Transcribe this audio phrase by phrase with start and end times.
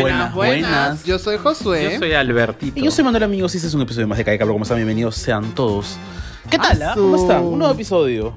[0.00, 1.04] Buenas, buenas.
[1.04, 1.92] Yo soy Josué.
[1.92, 2.78] Yo soy Albertito.
[2.78, 4.54] Y yo soy Manuel Amigos y este es un episodio más de Cae Cabro.
[4.54, 4.78] ¿Cómo están?
[4.78, 5.96] Bienvenidos sean todos.
[6.50, 6.82] ¿Qué tal?
[6.82, 6.92] ah?
[6.94, 7.44] ¿Cómo están?
[7.44, 8.36] Un nuevo episodio.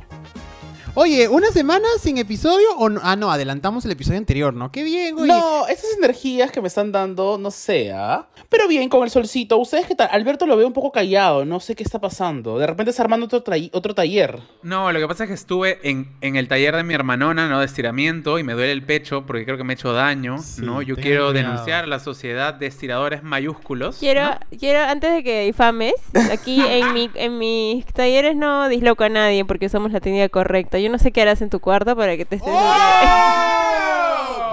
[0.98, 3.02] Oye, una semana sin episodio o no?
[3.04, 4.72] Ah, no, adelantamos el episodio anterior, ¿no?
[4.72, 5.28] Qué bien, güey.
[5.28, 8.30] No, esas energías que me están dando, no sé, ¿ah?
[8.48, 9.58] Pero bien, con el solcito.
[9.58, 10.08] ¿Ustedes qué tal?
[10.10, 12.58] Alberto lo veo un poco callado, no sé qué está pasando.
[12.60, 14.40] De repente está armando otro, otro taller.
[14.64, 17.60] No, lo que pasa es que estuve en, en el taller de mi hermanona, ¿no?
[17.60, 20.62] De estiramiento y me duele el pecho porque creo que me he hecho daño, Sí,
[20.62, 20.82] ¿no?
[20.82, 23.98] Yo quiero denunciar a la sociedad de estiradores mayúsculos.
[23.98, 24.40] Quiero, ¿no?
[24.58, 25.96] quiero, antes de que difames,
[26.32, 30.80] aquí en, mi, en mis talleres no disloco a nadie porque somos la técnica correcta.
[30.80, 32.54] Yo no sé qué harás en tu cuarto para que te estés...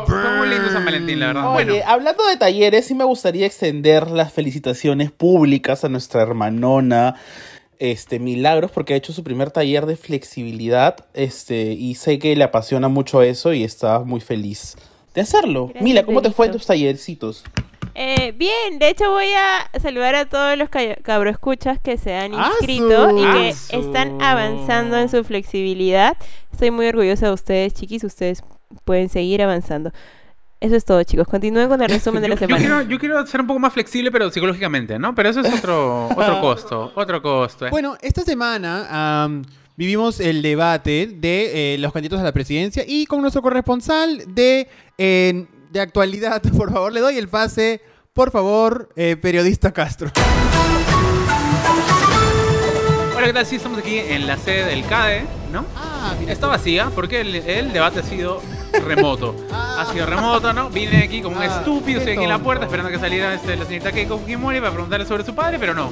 [0.07, 1.55] Fue muy lindo San Valentín, la verdad.
[1.55, 7.17] Oye, bueno, hablando de talleres, sí me gustaría extender las felicitaciones públicas a nuestra hermanona.
[7.79, 12.45] Este, Milagros, porque ha hecho su primer taller de flexibilidad, este, y sé que le
[12.45, 14.77] apasiona mucho eso y está muy feliz
[15.15, 15.65] de hacerlo.
[15.67, 17.43] Gracias, Mila, ¿cómo te fue en tus tallercitos?
[17.95, 22.33] Eh, bien, de hecho voy a saludar a todos los ca- cabroescuchas que se han
[22.35, 26.17] inscrito y que están avanzando en su flexibilidad.
[26.53, 28.03] Estoy muy orgullosa de ustedes, chiquis.
[28.05, 28.43] Ustedes
[28.85, 29.93] pueden seguir avanzando.
[30.61, 31.27] Eso es todo, chicos.
[31.27, 32.59] Continúen con el resumen de la yo semana.
[32.59, 35.15] quiero, yo quiero ser un poco más flexible, pero psicológicamente, ¿no?
[35.15, 37.67] Pero eso es otro, otro costo, otro costo.
[37.67, 37.71] ¿eh?
[37.71, 39.29] Bueno, esta semana
[39.77, 44.69] vivimos el debate de eh, los candidatos a la presidencia y con nuestro corresponsal de,
[44.99, 47.81] eh, de actualidad, por favor, le doy el pase.
[48.13, 50.11] Por favor, eh, periodista Castro.
[53.17, 53.47] Hola, ¿qué tal?
[53.47, 55.65] Sí, estamos aquí en la sede del CADE, ¿no?
[55.77, 58.43] Ah, Está vacía porque el, el debate ha sido
[58.87, 59.35] remoto.
[59.73, 60.69] Ha sido remoto, ¿no?
[60.71, 63.57] Vine aquí como un Ah, estúpido, estoy aquí en la puerta esperando que saliera este,
[63.57, 65.91] la señorita Keiko Fujimori para preguntarle sobre su padre, pero no.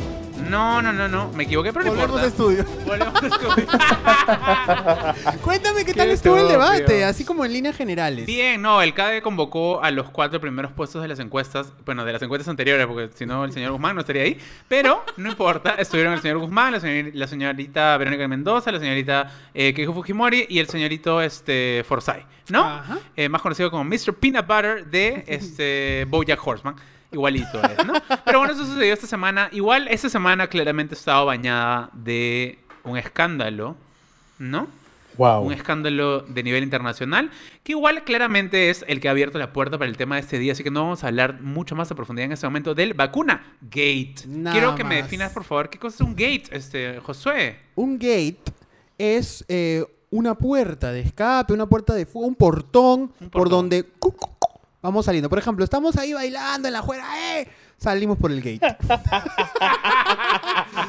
[0.48, 1.30] No, no, no, no.
[1.32, 2.26] Me equivoqué, pero no Volvemos importa.
[2.26, 2.64] a estudio.
[2.86, 3.66] Volvemos estudio.
[5.42, 6.70] Cuéntame qué Qué tal estuvo el estúpido.
[6.70, 8.26] debate, así como en líneas generales.
[8.26, 12.12] Bien, no, el CADE convocó a los cuatro primeros puestos de las encuestas, bueno, de
[12.12, 15.74] las encuestas anteriores, porque si no el señor Guzmán no estaría ahí, pero no importa,
[15.78, 20.46] estuvieron el señor Guzmán, la, señor- la señorita Verónica Mendoza, la señorita eh, Keiko Fujimori
[20.48, 22.64] y el señorito este, Forsyth, ¿no?
[22.64, 22.98] Ajá.
[23.16, 24.14] Eh, más conocido como Mr.
[24.14, 26.76] Peanut Butter de este, Bojack Horseman.
[27.12, 27.94] Igualito es, ¿no?
[28.24, 29.48] Pero bueno, eso sucedió esta semana.
[29.52, 33.76] Igual, esta semana claramente estaba bañada de un escándalo,
[34.38, 34.68] ¿no?
[35.18, 35.42] Wow.
[35.42, 37.30] un escándalo de nivel internacional,
[37.62, 40.38] que igual claramente es el que ha abierto la puerta para el tema de este
[40.38, 42.94] día, así que no vamos a hablar mucho más a profundidad en este momento del
[42.94, 44.14] vacuna gate.
[44.26, 47.58] Nada Quiero que me definas, por favor, qué cosa es un gate, este, Josué.
[47.74, 48.40] Un gate
[48.96, 53.50] es eh, una puerta de escape, una puerta de fuego, un portón, Un por portón.
[53.50, 54.30] donde cu, cu,
[54.82, 55.28] vamos saliendo.
[55.28, 57.48] Por ejemplo, estamos ahí bailando en la juega, ¡eh!
[57.80, 58.60] Salimos por el gate.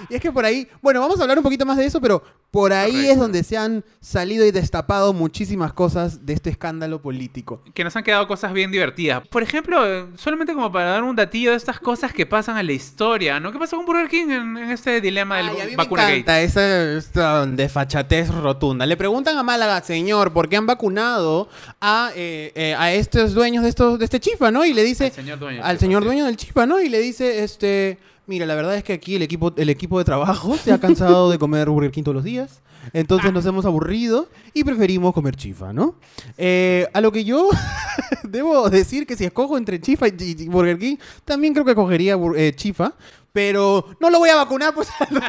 [0.09, 2.21] y es que por ahí, bueno, vamos a hablar un poquito más de eso, pero
[2.51, 3.11] por ahí Correcto.
[3.13, 7.63] es donde se han salido y destapado muchísimas cosas de este escándalo político.
[7.73, 9.25] Que nos han quedado cosas bien divertidas.
[9.29, 12.65] Por ejemplo, eh, solamente como para dar un datillo de estas cosas que pasan en
[12.67, 13.53] la historia, ¿no?
[13.53, 16.01] ¿Qué pasó con Burger King en, en este dilema del Ay, a mí me vacuna
[16.01, 16.15] gate?
[16.17, 18.85] encanta esa, esta desfachatez rotunda.
[18.85, 21.47] Le preguntan a Málaga, señor, ¿por qué han vacunado
[21.79, 24.65] a, eh, eh, a estos dueños de estos de este chifa, no?
[24.65, 25.61] Y le dice Al señor dueño.
[25.63, 26.80] al señor dueño del chifa, ¿no?
[26.83, 27.97] Y le dice, este,
[28.27, 31.29] mira, la verdad es que aquí el equipo el equipo de trabajo se ha cansado
[31.29, 32.61] de comer Burger King todos los días.
[32.93, 35.95] Entonces nos hemos aburrido y preferimos comer chifa, ¿no?
[36.37, 37.49] Eh, a lo que yo
[38.23, 42.53] debo decir que si escojo entre chifa y, Burger King, también creo que cogería eh,
[42.55, 42.95] chifa.
[43.33, 45.21] Pero no lo voy a vacunar, pues no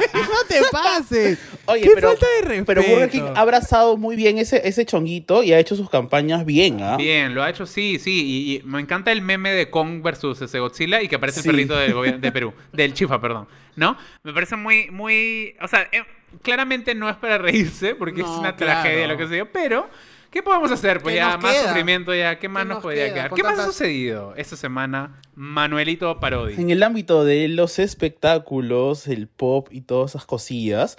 [0.47, 1.39] te pases.
[1.65, 2.65] Oye, Qué pero, falta de respeto.
[2.65, 6.45] pero Burger King ha abrazado muy bien ese, ese chonguito y ha hecho sus campañas
[6.45, 6.97] bien, ¿ah?
[6.97, 8.11] Bien, lo ha hecho, sí, sí.
[8.25, 11.47] Y, y me encanta el meme de Kong versus ese Godzilla y que aparece Sí.
[11.49, 13.47] el perrito del gobierno de Perú, del Chifa, perdón.
[13.75, 13.97] ¿No?
[14.23, 15.55] Me parece muy, muy.
[15.61, 16.03] O sea, eh,
[16.41, 18.81] claramente no es para reírse porque es una claro.
[18.81, 19.89] tragedia lo que se dio, pero.
[20.33, 20.99] ¿Qué podemos hacer?
[20.99, 21.67] Pues ¿Qué ya, más queda?
[21.67, 22.39] sufrimiento, ya.
[22.39, 23.13] ¿Qué más ¿Qué nos, nos podría queda?
[23.13, 23.33] quedar?
[23.35, 25.21] ¿Qué más ha sucedido esta semana?
[25.35, 26.55] Manuelito Parodi.
[26.55, 30.97] En el ámbito de los espectáculos, el pop y todas esas cosillas,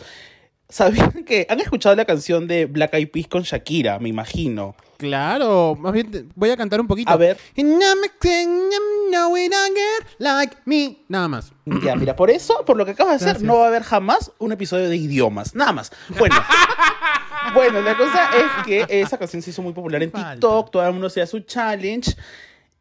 [0.68, 3.98] ¿sabían que han escuchado la canción de Black Eyed Peas con Shakira?
[3.98, 4.76] Me imagino.
[4.96, 7.10] Claro, más bien voy a cantar un poquito.
[7.10, 7.38] A ver.
[10.18, 10.98] like me.
[11.08, 11.52] Nada más.
[11.82, 13.46] Ya, mira, por eso, por lo que acabas de hacer, Gracias.
[13.46, 15.54] no va a haber jamás un episodio de idiomas.
[15.54, 15.92] Nada más.
[16.18, 16.36] Bueno.
[17.54, 20.32] bueno, la cosa es que esa canción se hizo muy popular en Falta.
[20.32, 22.14] TikTok, todo el mundo hacía su challenge.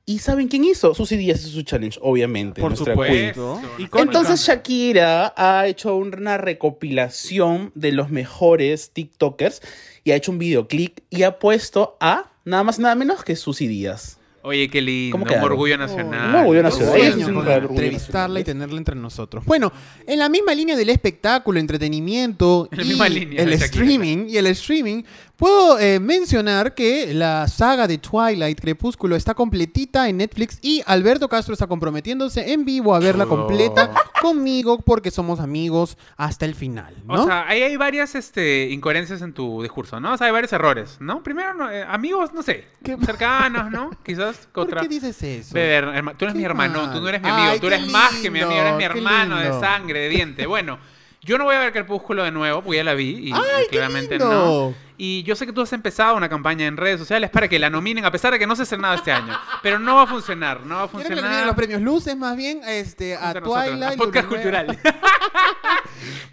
[0.06, 0.94] ¿Y saben quién hizo?
[0.94, 2.60] Susy Díaz hizo su challenge, obviamente.
[2.60, 3.62] Por nuestra supuesto.
[3.77, 3.89] queen.
[3.94, 9.62] Entonces Shakira ha hecho una recopilación de los mejores TikTokers
[10.03, 13.67] y ha hecho un videoclip y ha puesto a nada más nada menos que Susy
[13.67, 14.17] Díaz.
[14.45, 15.13] Oye, qué lindo.
[15.13, 15.51] ¿Cómo Un quedaron?
[15.51, 16.29] orgullo nacional.
[16.29, 17.33] Un orgullo nacional.
[17.33, 19.45] Un entrevistarla y tenerla entre nosotros.
[19.45, 19.71] Bueno,
[20.05, 24.35] en la misma línea del espectáculo, entretenimiento En la y misma línea el streaming y
[24.35, 25.03] el streaming,
[25.38, 31.27] puedo eh, mencionar que la saga de Twilight Crepúsculo está completita en Netflix y Alberto
[31.27, 33.30] Castro está comprometiéndose en vivo a verla Oh.
[33.30, 33.91] completa
[34.21, 37.24] conmigo porque somos amigos hasta el final, ¿no?
[37.24, 40.13] O sea, ahí hay varias este, incoherencias en tu discurso, ¿no?
[40.13, 41.24] O sea, hay varios errores, ¿no?
[41.24, 42.95] Primero, no, eh, amigos, no sé, ¿Qué?
[43.03, 43.89] cercanos, ¿no?
[44.06, 44.81] Quizás ¿Por contra...
[44.81, 45.53] qué dices eso?
[45.53, 46.94] Beber, herma- tú eres mi hermano, mal.
[46.94, 48.95] tú no eres mi Ay, amigo, tú eres más que mi amigo, eres mi lindo,
[48.97, 50.45] hermano de sangre, de diente.
[50.45, 50.77] Bueno,
[51.21, 53.63] yo no voy a ver Crepúsculo de nuevo, porque ya la vi y, ¡Ay, y
[53.69, 54.69] qué claramente lindo!
[54.71, 54.92] no.
[54.97, 57.69] Y yo sé que tú has empezado una campaña en redes sociales para que la
[57.69, 59.33] nominen, a pesar de que no se hace nada este año.
[59.61, 61.45] Pero no va a funcionar, no va a Quiero que le den funcionar.
[61.47, 63.93] los premios luces más bien este, a Twilight.
[63.93, 64.79] a podcast cultural.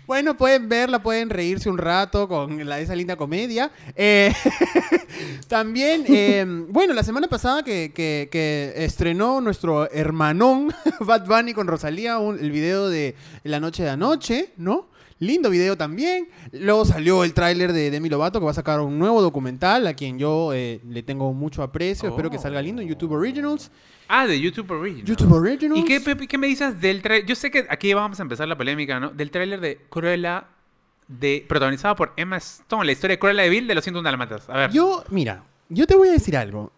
[0.06, 3.70] Bueno, pueden verla, pueden reírse un rato con la, esa linda comedia.
[3.94, 4.34] Eh,
[5.48, 11.68] también, eh, bueno, la semana pasada que, que- que estrenó nuestro hermanón Bad Bunny con
[11.68, 13.14] Rosalía un- el video de
[13.44, 14.88] La Noche de Anoche, ¿no?
[15.20, 16.28] Lindo video también.
[16.50, 19.92] Luego salió el tráiler de Demi Lovato que va a sacar un nuevo documental a
[19.92, 22.08] quien yo eh, le tengo mucho aprecio.
[22.08, 23.70] Espero que salga lindo en YouTube Originals.
[24.08, 25.04] Ah, de YouTube Original.
[25.04, 25.78] YouTube Originals.
[25.78, 27.26] ¿Y qué, me dices del trailer?
[27.26, 29.10] Yo sé que aquí vamos a empezar la polémica, ¿no?
[29.10, 30.46] Del tráiler de Cruella,
[31.06, 34.48] de, protagonizada por Emma Stone, la historia de Cruella de Vil de los 101 Dálmatas.
[34.48, 34.70] A ver.
[34.70, 36.72] Yo, mira, yo te voy a decir algo.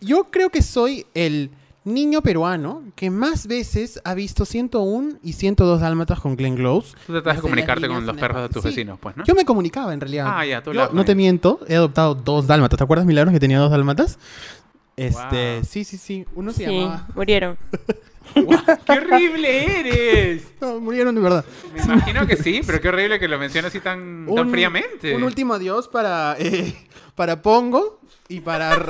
[0.00, 1.50] Yo creo que soy el
[1.84, 6.94] niño peruano que más veces ha visto 101 y 102 dálmatas con Glenn Close.
[7.06, 9.24] Tú tratas de comunicarte con los perros de tus vecinos, pues, ¿no?
[9.24, 10.26] Yo me comunicaba en realidad.
[10.28, 12.78] Ah, ya, tú Yo, no te miento, he adoptado dos dálmatas.
[12.78, 14.18] ¿Te acuerdas, Milagros, que tenía dos dálmatas?
[14.96, 15.64] Este, Wow.
[15.64, 16.26] sí, sí, sí.
[16.34, 17.06] Uno se Sí, llamaba.
[17.14, 17.56] murieron.
[18.34, 20.44] ¡Qué horrible eres!
[20.60, 21.44] No, murieron de verdad.
[21.74, 25.14] Me imagino que sí, pero qué horrible que lo mencionas así tan, tan fríamente.
[25.14, 26.74] Un último adiós para, eh,
[27.14, 28.76] para Pongo y para...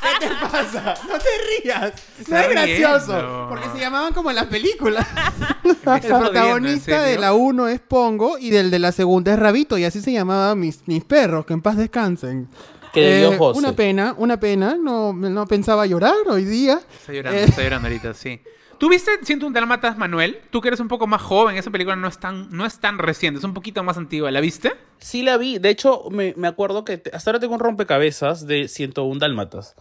[0.00, 0.94] ¿Qué te pasa?
[1.08, 1.92] No te rías.
[2.28, 3.12] No es gracioso.
[3.12, 3.46] riendo.
[3.48, 5.06] Porque se llamaban como en las películas.
[5.64, 9.32] El estás jodiendo, ¿en protagonista de la 1 es Pongo y del de la segunda
[9.32, 9.76] es Rabito.
[9.76, 12.48] Y así se llamaban mis, mis perros, que en paz descansen.
[12.92, 13.58] Que dio Eh, José.
[13.58, 14.76] una pena, una pena.
[14.80, 16.80] No, no pensaba llorar hoy día.
[17.00, 18.40] Está llorando, Eh, está llorando ahorita, sí.
[18.78, 20.40] ¿Tú viste 101 Dálmatas, Manuel?
[20.50, 22.98] Tú que eres un poco más joven, esa película no es tan, no es tan
[22.98, 24.30] reciente, es un poquito más antigua.
[24.30, 24.72] ¿La viste?
[24.98, 25.58] Sí la vi.
[25.58, 29.74] De hecho, me, me acuerdo que te- hasta ahora tengo un rompecabezas de 101 dálmatas.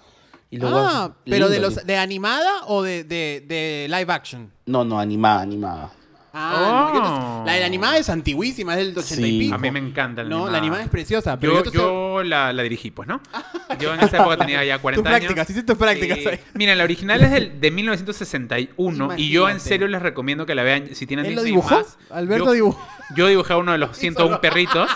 [0.49, 4.51] Y luego ah, pero de los de animada o de, de, de live action.
[4.65, 5.91] No, no, animada, animada.
[6.33, 7.45] Ah, no, Oh.
[7.45, 9.39] la de la animada es antiguísima, es del 80 y Sí.
[9.39, 9.55] pico.
[9.55, 10.51] A mí me encanta la No, animada.
[10.51, 11.39] la animada es preciosa.
[11.39, 13.21] Pero Yo, yo, la, la dirigí, pues, ¿no?
[13.79, 15.25] Yo en esa época tenía ya 40 Tus años.
[15.27, 19.51] prácticas, hiciste tus prácticas Eh, mira, la original es del, de 1961 y yo en
[19.55, 19.59] Imagínate.
[19.69, 21.75] serio les recomiendo que la vean si tienen ¿Él lo dibujó?
[21.75, 21.97] más.
[22.09, 22.87] Alberto yo, dibujó.
[23.15, 24.89] Yo dibujé a uno de los 101 perritos,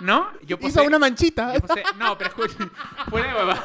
[0.00, 0.28] ¿no?
[0.46, 1.52] Yo Hizo una manchita.
[1.54, 2.68] yo puse- no, pero escucha,
[3.10, 3.64] fuera de huevadas.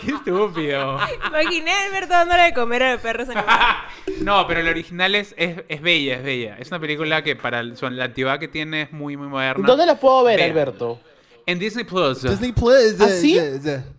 [0.00, 0.98] Qué estúpido.
[1.26, 3.66] Imaginé a Alberto dándole de comer a los perros animados.
[4.22, 6.56] No, pero la original es, es, es bella, es bella.
[6.58, 9.66] Es una película que para el- su- la antigüedad que tiene es muy, muy moderna.
[9.66, 10.50] ¿Dónde la puedo ver, Vean.
[10.50, 11.00] Alberto?
[11.46, 12.22] En Disney Plus.
[12.22, 13.00] Disney Plus.
[13.00, 13.38] ¿Ah, sí?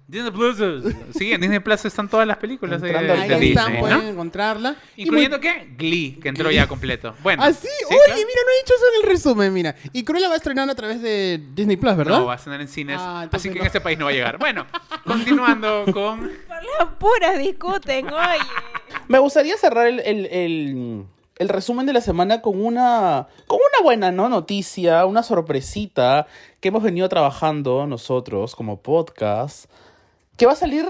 [0.07, 0.57] Disney Plus.
[1.17, 4.07] Sí, en Disney Plus están todas las películas de, Ahí de están, Disney, pueden ¿no?
[4.09, 4.75] encontrarla.
[4.97, 5.73] Incluyendo muy- qué?
[5.77, 7.15] Glee, que entró ya completo.
[7.23, 7.43] Bueno.
[7.43, 7.67] ¿Ah, sí?
[7.67, 8.15] sí, Oye, claro.
[8.19, 9.75] mira, no he dicho eso en el resumen, mira.
[9.93, 12.19] Y Cruella va a estrenar a través de Disney Plus, ¿verdad?
[12.19, 12.97] No, va a estar en cines.
[12.99, 13.61] Ah, así que no.
[13.61, 14.37] en este país no va a llegar.
[14.37, 14.65] Bueno,
[15.05, 16.19] continuando con.
[16.47, 18.39] Por las puras discuten, oye.
[19.07, 21.03] Me gustaría cerrar el, el- el-
[21.41, 24.29] el resumen de la semana con una, con una buena ¿no?
[24.29, 26.27] noticia, una sorpresita
[26.59, 29.65] que hemos venido trabajando nosotros como podcast,
[30.37, 30.85] que va a salir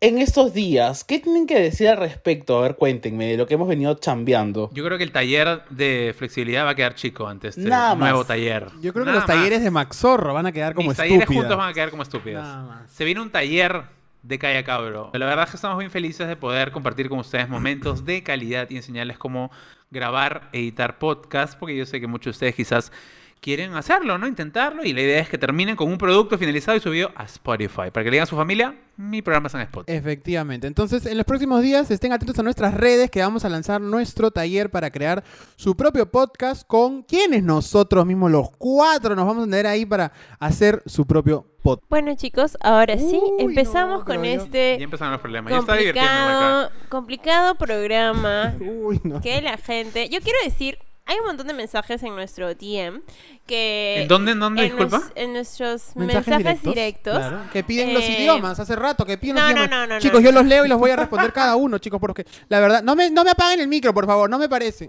[0.00, 1.04] en estos días.
[1.04, 2.56] ¿Qué tienen que decir al respecto?
[2.58, 4.70] A ver, cuéntenme de lo que hemos venido chambeando.
[4.72, 8.18] Yo creo que el taller de flexibilidad va a quedar chico antes de Nada nuevo
[8.20, 8.26] más.
[8.26, 8.68] taller.
[8.80, 11.42] Yo creo que los talleres de Maxorro van a quedar como Mis talleres estúpidas.
[11.42, 12.42] juntos van a quedar como estúpidos.
[12.42, 12.90] Nada más.
[12.90, 13.82] Se viene un taller
[14.22, 15.10] de Calla Cabro.
[15.12, 18.68] La verdad es que estamos bien felices de poder compartir con ustedes momentos de calidad
[18.70, 19.50] y enseñarles cómo
[19.90, 22.92] grabar, editar podcast, porque yo sé que muchos de ustedes quizás
[23.40, 24.26] quieren hacerlo, ¿no?
[24.26, 27.90] Intentarlo, y la idea es que terminen con un producto finalizado y subido a Spotify.
[27.92, 29.96] Para que le digan a su familia, mi programa está en Spotify.
[29.96, 30.66] Efectivamente.
[30.66, 34.30] Entonces, en los próximos días estén atentos a nuestras redes que vamos a lanzar nuestro
[34.30, 35.24] taller para crear
[35.56, 40.12] su propio podcast con quienes nosotros mismos, los cuatro, nos vamos a tener ahí para
[40.38, 41.88] hacer su propio podcast.
[41.90, 45.50] Bueno, chicos, ahora sí, Uy, empezamos no, con yo- este Ya empezaron los problemas.
[45.50, 46.70] Ya está divirtiéndome acá.
[46.88, 49.20] complicado, complicado programa Uy, no.
[49.22, 50.08] que la gente...
[50.10, 50.78] Yo quiero decir,
[51.10, 53.02] hay un montón de mensajes en nuestro DM
[53.46, 54.02] que...
[54.02, 54.98] ¿En dónde, en dónde, en disculpa?
[54.98, 57.18] nos- en nuestros mensajes, directos.
[57.18, 59.88] Claro, que piden los Eh, idiomas hace rato, que piden no, los no, idiomas.
[59.88, 60.26] no, no, chicos, no.
[60.26, 62.94] yo los leo y los voy a responder cada uno, chicos, porque la verdad, no
[62.94, 64.88] me, no me apaguen el micro, por favor, no me parece.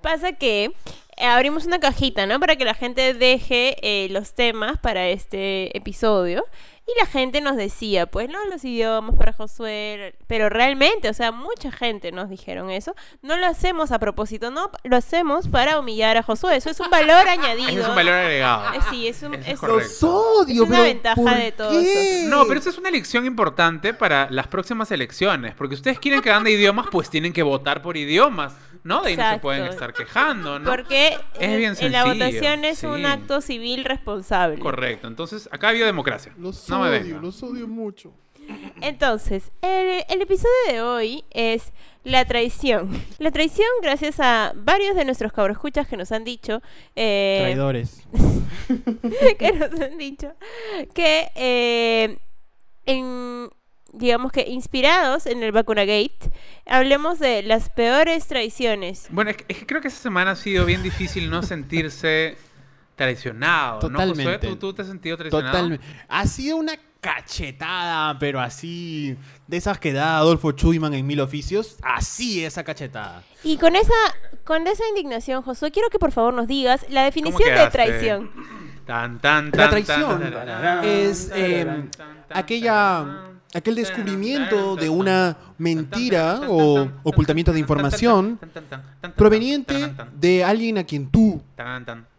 [0.00, 0.72] Pasa que
[1.18, 2.40] abrimos una cajita, ¿no?
[2.40, 6.44] Para que la gente deje eh, los temas para este episodio.
[6.86, 10.14] Y la gente nos decía, pues, no, los idiomas para Josué.
[10.26, 12.94] Pero realmente, o sea, mucha gente nos dijeron eso.
[13.22, 16.56] No lo hacemos a propósito, no, lo hacemos para humillar a Josué.
[16.56, 17.70] Eso es un valor añadido.
[17.70, 18.74] Ese es un valor agregado.
[18.74, 21.72] Eh, sí, es, un, Eso es odio, Es una ventaja ¿por de todo?
[22.28, 25.54] No, pero esa es una elección importante para las próximas elecciones.
[25.54, 28.52] Porque ustedes quieren que hagan de idiomas, pues tienen que votar por idiomas.
[28.84, 29.02] ¿No?
[29.02, 30.70] De ahí no se pueden estar quejando, ¿no?
[30.70, 34.58] Porque Es en, bien en la votación es un acto civil responsable.
[34.60, 35.08] Correcto.
[35.08, 36.32] Entonces, acá ha habido democracia.
[36.38, 37.22] Los no me odio, vengan.
[37.22, 38.12] los odio mucho.
[38.82, 41.72] Entonces, el, el episodio de hoy es
[42.02, 42.90] la traición.
[43.18, 46.60] La traición, gracias a varios de nuestros cabroescuchas que nos han dicho.
[46.94, 48.02] eh, Traidores.
[49.38, 50.34] que nos han dicho
[50.92, 52.18] que eh,
[52.84, 53.48] en
[53.96, 56.30] digamos que inspirados en el Vacuna Gate
[56.66, 60.36] hablemos de las peores traiciones Bueno, es que, es que creo que esa semana ha
[60.36, 62.36] sido bien difícil no sentirse
[62.96, 63.88] traicionado.
[63.88, 64.14] ¿no, Josué?
[64.14, 64.46] Totalmente.
[64.48, 65.52] ¿Tú, tú te has sentido traicionado?
[65.52, 65.86] Totalmente.
[66.08, 69.16] Ha sido una cachetada, pero así.
[69.46, 71.76] De esas que da Adolfo Chuyman en Mil Oficios.
[71.82, 73.22] Así esa cachetada.
[73.42, 73.92] y con esa
[74.44, 78.30] con esa indignación Josué quiero que por favor nos digas la definición de traición
[78.86, 83.74] Tan, tan, tan, La traición tan, tan, es tan, eh, tan, tan, aquella, tan, aquel
[83.76, 88.38] descubrimiento de una mentira o ocultamiento de información
[89.16, 91.40] proveniente de alguien a quien tú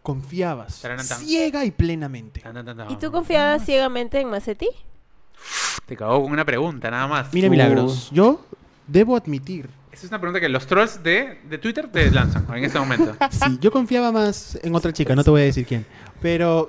[0.02, 0.82] confiabas
[1.18, 2.42] ciega y plenamente.
[2.88, 4.68] y tú confiabas ciegamente en Macetti
[5.84, 7.32] Te cago con una pregunta, nada más.
[7.32, 7.50] Mira, Uh.
[7.50, 8.40] Milagros, yo
[8.86, 12.64] debo admitir, Esa es una pregunta que los trolls de, de Twitter te lanzan en
[12.64, 13.14] este momento.
[13.30, 15.84] sí, yo confiaba más en otra chica, no te voy a decir quién,
[16.22, 16.68] pero...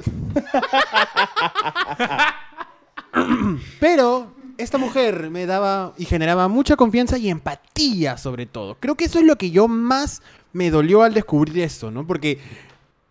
[3.80, 8.78] pero esta mujer me daba y generaba mucha confianza y empatía sobre todo.
[8.80, 10.22] Creo que eso es lo que yo más
[10.54, 12.06] me dolió al descubrir esto, ¿no?
[12.06, 12.40] Porque,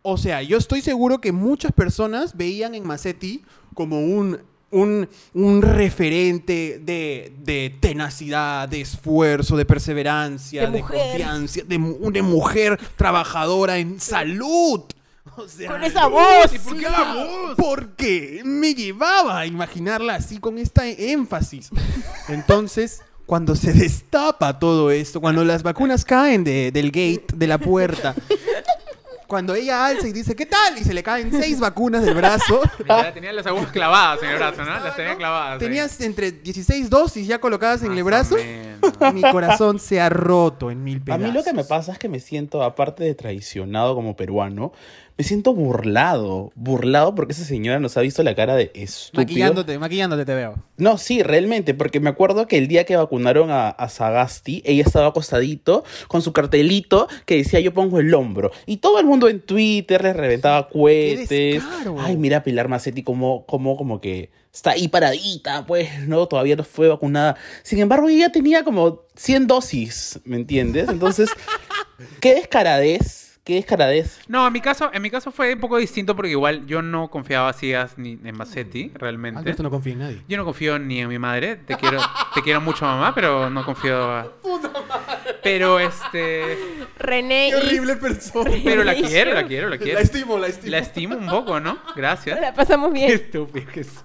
[0.03, 3.43] o sea, yo estoy seguro que muchas personas veían en Macetti
[3.75, 11.79] como un, un, un referente de, de tenacidad, de esfuerzo, de perseverancia, De confianza, de,
[12.13, 14.83] de mujer trabajadora en salud.
[15.37, 16.55] O sea, Con esa voz.
[16.55, 17.55] ¿Y por qué la voz?
[17.57, 21.71] Porque me llevaba a imaginarla así con esta énfasis.
[22.29, 27.59] Entonces, cuando se destapa todo esto, cuando las vacunas caen de- del gate, de la
[27.59, 28.15] puerta,
[29.27, 30.79] cuando ella alza y dice, ¿qué tal?
[30.79, 32.61] Y se le caen seis vacunas del brazo.
[32.79, 34.71] Mira, tenía las agujas clavadas en el brazo, ¿no?
[34.79, 35.53] Las tenía clavadas.
[35.55, 35.59] ahí.
[35.59, 38.37] Tenías entre 16 dosis ya colocadas en el Más brazo.
[38.37, 39.15] o menos.
[39.15, 41.27] Mi corazón se ha roto en mil A pedazos.
[41.27, 44.73] mí lo que me pasa es que me siento, aparte de traicionado como peruano,
[45.19, 46.53] me siento burlado.
[46.55, 49.23] Burlado porque esa señora nos ha visto la cara de estúpido.
[49.23, 50.57] Maquillándote, maquillándote te veo.
[50.77, 54.83] No, sí, realmente, porque me acuerdo que el día que vacunaron a, a Sagasti, ella
[54.83, 58.51] estaba acostadito con su cartelito que decía yo pongo el hombro.
[58.67, 61.63] Y todo el mundo en Twitter le reventaba cohetes.
[61.99, 66.27] Ay, mira a Pilar Macetti como, como, como que está ahí paradita, pues, ¿no?
[66.27, 67.37] Todavía no fue vacunada.
[67.63, 70.89] Sin embargo, ella tenía como 100 dosis, ¿me entiendes?
[70.89, 71.31] Entonces,
[72.21, 74.19] qué descaradez, qué descaradez.
[74.27, 77.09] No, en mi caso, en mi caso fue un poco distinto porque igual yo no
[77.09, 79.39] confiaba así as- ni en Macetti, realmente.
[79.39, 80.23] Alberto no confía en nadie.
[80.29, 81.55] Yo no confío ni en mi madre.
[81.55, 82.01] Te quiero,
[82.35, 84.35] te quiero mucho, mamá, pero no confío.
[85.43, 86.59] Pero este.
[86.99, 88.51] René y persona.
[88.65, 89.95] Pero la quiero, la quiero, la quiero.
[89.95, 90.71] La estimo, la estimo.
[90.73, 91.79] La estimo un poco, ¿no?
[91.95, 92.41] Gracias.
[92.41, 94.05] la pasamos Qué bien estúpido que es.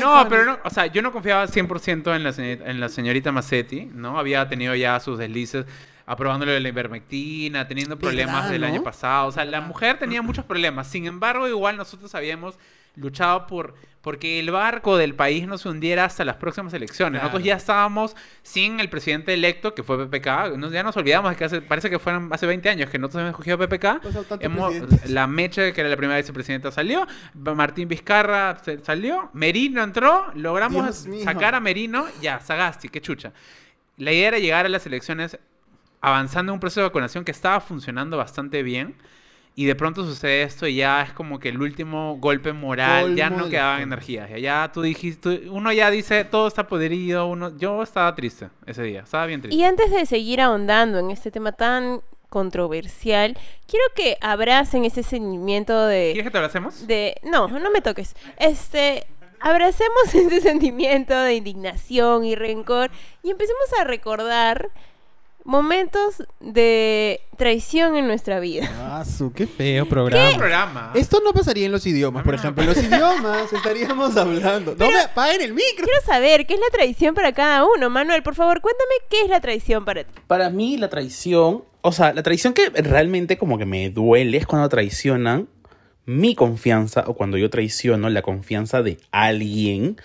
[0.00, 3.32] No, pero no, o sea, yo no confiaba 100% en la, señorita, en la señorita
[3.32, 4.18] Massetti, ¿no?
[4.18, 5.66] Había tenido ya sus deslices
[6.06, 8.66] aprobándole de la ivermectina, teniendo problemas ¿Verdad, del no?
[8.66, 9.28] año pasado.
[9.28, 10.86] O sea, la mujer tenía muchos problemas.
[10.88, 12.58] Sin embargo, igual nosotros habíamos
[12.96, 17.12] luchado por porque el barco del país no se hundiera hasta las próximas elecciones.
[17.20, 17.28] Claro.
[17.28, 20.58] Nosotros ya estábamos sin el presidente electo, que fue PPK.
[20.58, 23.22] Nos- ya nos olvidamos de que hace- parece que fueron hace 20 años que nosotros
[23.22, 24.00] hemos escogido PPK.
[24.02, 24.74] Tantos Hemos-
[25.08, 27.06] la Meche, que era la primera vicepresidenta, salió.
[27.32, 29.30] Martín Vizcarra salió.
[29.32, 30.26] Merino entró.
[30.34, 32.04] Logramos sacar a Merino.
[32.20, 33.32] Ya, Sagasti, qué chucha.
[33.96, 35.38] La idea era llegar a las elecciones
[36.04, 38.94] avanzando en un proceso de vacunación que estaba funcionando bastante bien.
[39.56, 43.30] Y de pronto sucede esto y ya es como que el último golpe moral, ya
[43.30, 44.28] no quedaban energías.
[44.28, 48.82] Ya, ya tú dijiste, uno ya dice, todo está podrido, uno, yo estaba triste ese
[48.82, 49.56] día, estaba bien triste.
[49.56, 55.86] Y antes de seguir ahondando en este tema tan controversial, quiero que abracen ese sentimiento
[55.86, 56.10] de...
[56.14, 56.86] ¿Quieres que te abracemos?
[56.88, 58.16] de no, no me toques.
[58.38, 59.06] Este,
[59.38, 62.90] abracemos ese sentimiento de indignación y rencor
[63.22, 64.72] y empecemos a recordar
[65.44, 68.68] momentos de traición en nuestra vida.
[68.80, 70.36] Ah, su, qué feo ¿Qué programa.
[70.38, 70.92] programa?
[70.94, 72.62] Esto no pasaría en los idiomas, por ejemplo.
[72.62, 74.74] En los idiomas estaríamos hablando.
[74.78, 75.84] No me apaguen el micro.
[75.84, 77.90] Quiero saber qué es la traición para cada uno.
[77.90, 80.12] Manuel, por favor, cuéntame qué es la traición para ti.
[80.26, 84.46] Para mí la traición, o sea, la traición que realmente como que me duele es
[84.46, 85.48] cuando traicionan
[86.06, 89.96] mi confianza o cuando yo traiciono la confianza de alguien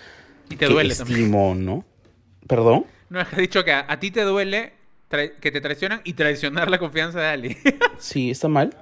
[0.50, 1.19] Y te que duele también.
[1.19, 1.86] estimo, ¿no?
[2.48, 2.86] ¿Perdón?
[3.10, 4.74] No, es que has dicho que a, a ti te duele
[5.09, 7.57] que te traicionan y traicionar la confianza de alguien.
[7.99, 8.75] Sí, ¿está mal?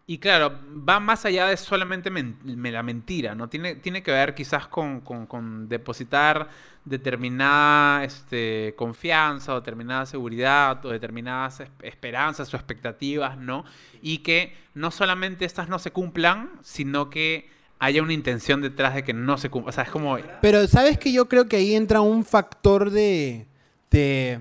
[0.09, 3.49] Y claro, va más allá de solamente men- me- la mentira, ¿no?
[3.49, 6.47] Tiene, tiene que ver quizás con, con- depositar
[6.85, 13.65] determinada este, confianza o determinada seguridad o determinadas es- esperanzas o expectativas, ¿no?
[14.01, 17.49] Y que no solamente estas no se cumplan, sino que
[17.79, 19.69] haya una intención detrás de que no se cumplan.
[19.69, 20.17] O sea, es como...
[20.41, 23.45] Pero sabes que yo creo que ahí entra un factor de,
[23.91, 24.39] de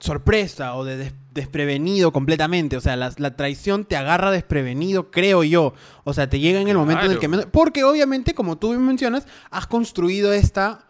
[0.00, 2.76] sorpresa o de des- desprevenido completamente.
[2.76, 5.72] O sea, la, la traición te agarra desprevenido, creo yo.
[6.04, 7.28] O sea, te llega en el momento en el que...
[7.28, 10.84] menos- Porque obviamente, como tú mencionas, has construido esta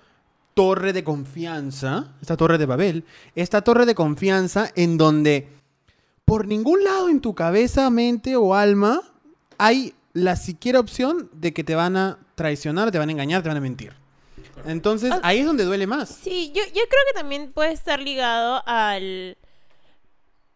[0.54, 5.48] torre de confianza, esta torre de Babel, esta torre de confianza en donde
[6.24, 9.00] por ningún lado en tu cabeza, mente o alma
[9.56, 13.48] hay la siquiera opción de que te van a traicionar, te van a engañar, te
[13.48, 13.92] van a mentir.
[14.66, 15.20] Entonces, Ah.
[15.22, 16.08] ahí es donde duele más.
[16.08, 19.36] Sí, yo, yo creo que también puede estar ligado al...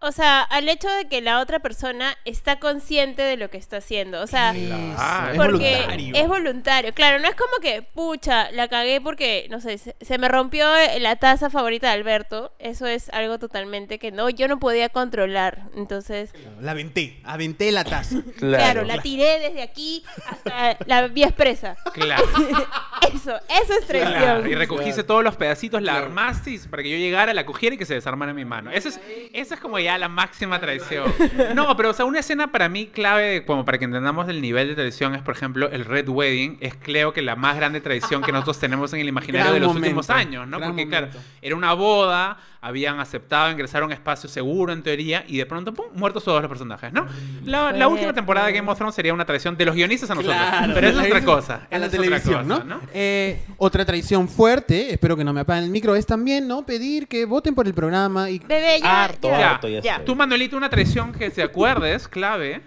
[0.02, 3.78] O sea, al hecho de que la otra persona está consciente de lo que está
[3.78, 4.20] haciendo.
[4.20, 5.32] O sea, Claro.
[5.32, 6.14] es porque voluntario.
[6.16, 6.94] es voluntario.
[6.94, 10.66] Claro, no es como que, pucha, la cagué porque, no sé, se, me rompió
[10.98, 12.52] la taza favorita de Alberto.
[12.58, 15.62] Eso es algo totalmente que no, yo no podía controlar.
[15.76, 18.16] Entonces, La aventé, aventé la taza.
[18.38, 21.76] claro, la tiré desde aquí hasta la vía expresa.
[21.94, 22.24] Claro.
[23.12, 24.12] Eso, eso es traición.
[24.14, 27.78] Claro, y recogiste todos los pedacitos, la armaste para que yo llegara, la cogiera y
[27.78, 28.70] que se desarmara en mi mano.
[28.70, 29.00] Esa es,
[29.32, 31.12] esa es como ya la máxima traición.
[31.54, 34.68] No, pero o sea, una escena para mí clave, como para que entendamos el nivel
[34.68, 36.58] de traición, es por ejemplo el Red Wedding.
[36.60, 39.60] Es creo que la más grande traición que nosotros tenemos en el imaginario Gran de
[39.60, 40.58] los momento, últimos años, ¿no?
[40.58, 41.08] gran Porque claro,
[41.40, 45.74] era una boda, habían aceptado ingresar a un espacio seguro en teoría y de pronto,
[45.74, 47.08] ¡pum!, muertos todos los personajes, ¿no?
[47.44, 50.14] La, la última temporada de Game of Thrones sería una traición de los guionistas a
[50.14, 50.38] nosotros.
[50.40, 51.66] Claro, pero eso es otra cosa.
[51.68, 52.80] A la otra televisión, cosa, ¿no?
[52.94, 56.64] Eh, otra traición fuerte, espero que no me apaguen el micro, es también, ¿no?
[56.64, 58.38] Pedir que voten por el programa y...
[58.38, 60.04] Bebé, ya, Harto, ya, harto, ya.
[60.04, 62.62] Tú, Manuelito, una traición que te acuerdes, clave.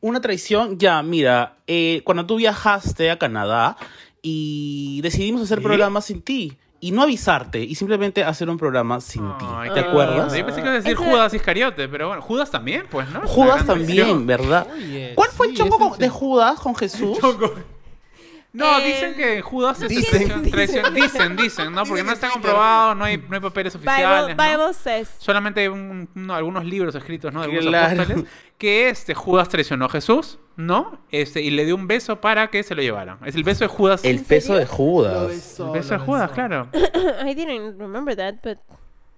[0.00, 3.76] Una traición, ya, mira, eh, cuando tú viajaste a Canadá
[4.22, 9.22] y decidimos hacer programas sin ti y no avisarte y simplemente hacer un programa sin
[9.38, 9.44] ti.
[9.48, 10.34] Ay, ¿Te acuerdas?
[10.34, 13.20] Yo pensé que ibas a decir Judas Iscariote, pero bueno, Judas también, pues, ¿no?
[13.26, 14.26] Judas también.
[14.26, 14.66] ¿verdad?
[14.72, 15.98] Oye, ¿Cuál fue el sí, con- sí.
[16.00, 17.18] de Judas con Jesús?
[18.56, 20.10] No, Eh, dicen que Judas es dicen.
[20.28, 21.84] traición, traición- Dicen, dicen, ¿no?
[21.84, 22.42] Porque Dicen no en está Twitter.
[22.42, 24.36] comprobado, no hay, no hay papeles Bible, oficiales.
[24.36, 24.42] ¿no?
[24.42, 25.10] Bible says.
[25.18, 27.40] Solamente hay un- uno- algunos libros escritos, ¿no?
[27.40, 28.02] De algunos Claro.
[28.02, 28.24] apóstoles.
[28.56, 30.98] Que este Judas traicionó a Jesús, ¿no?
[31.10, 33.18] Este, y le dio un beso para que se lo llevaran.
[33.26, 34.02] Es el beso de Judas.
[34.04, 35.28] El peso de Lo Judas.
[35.28, 36.34] besó, El beso de lo Judas, besó.
[36.34, 36.68] claro.
[37.28, 38.58] I didn't remember that, but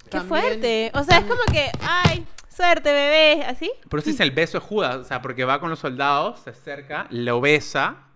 [0.05, 0.91] qué También- fuerte.
[0.95, 3.71] O sea, es como que, ay, suerte, bebé, así.
[3.89, 6.51] Por eso dice el beso de Judas, o sea, porque va con los soldados, se
[6.51, 8.08] acerca, lo besa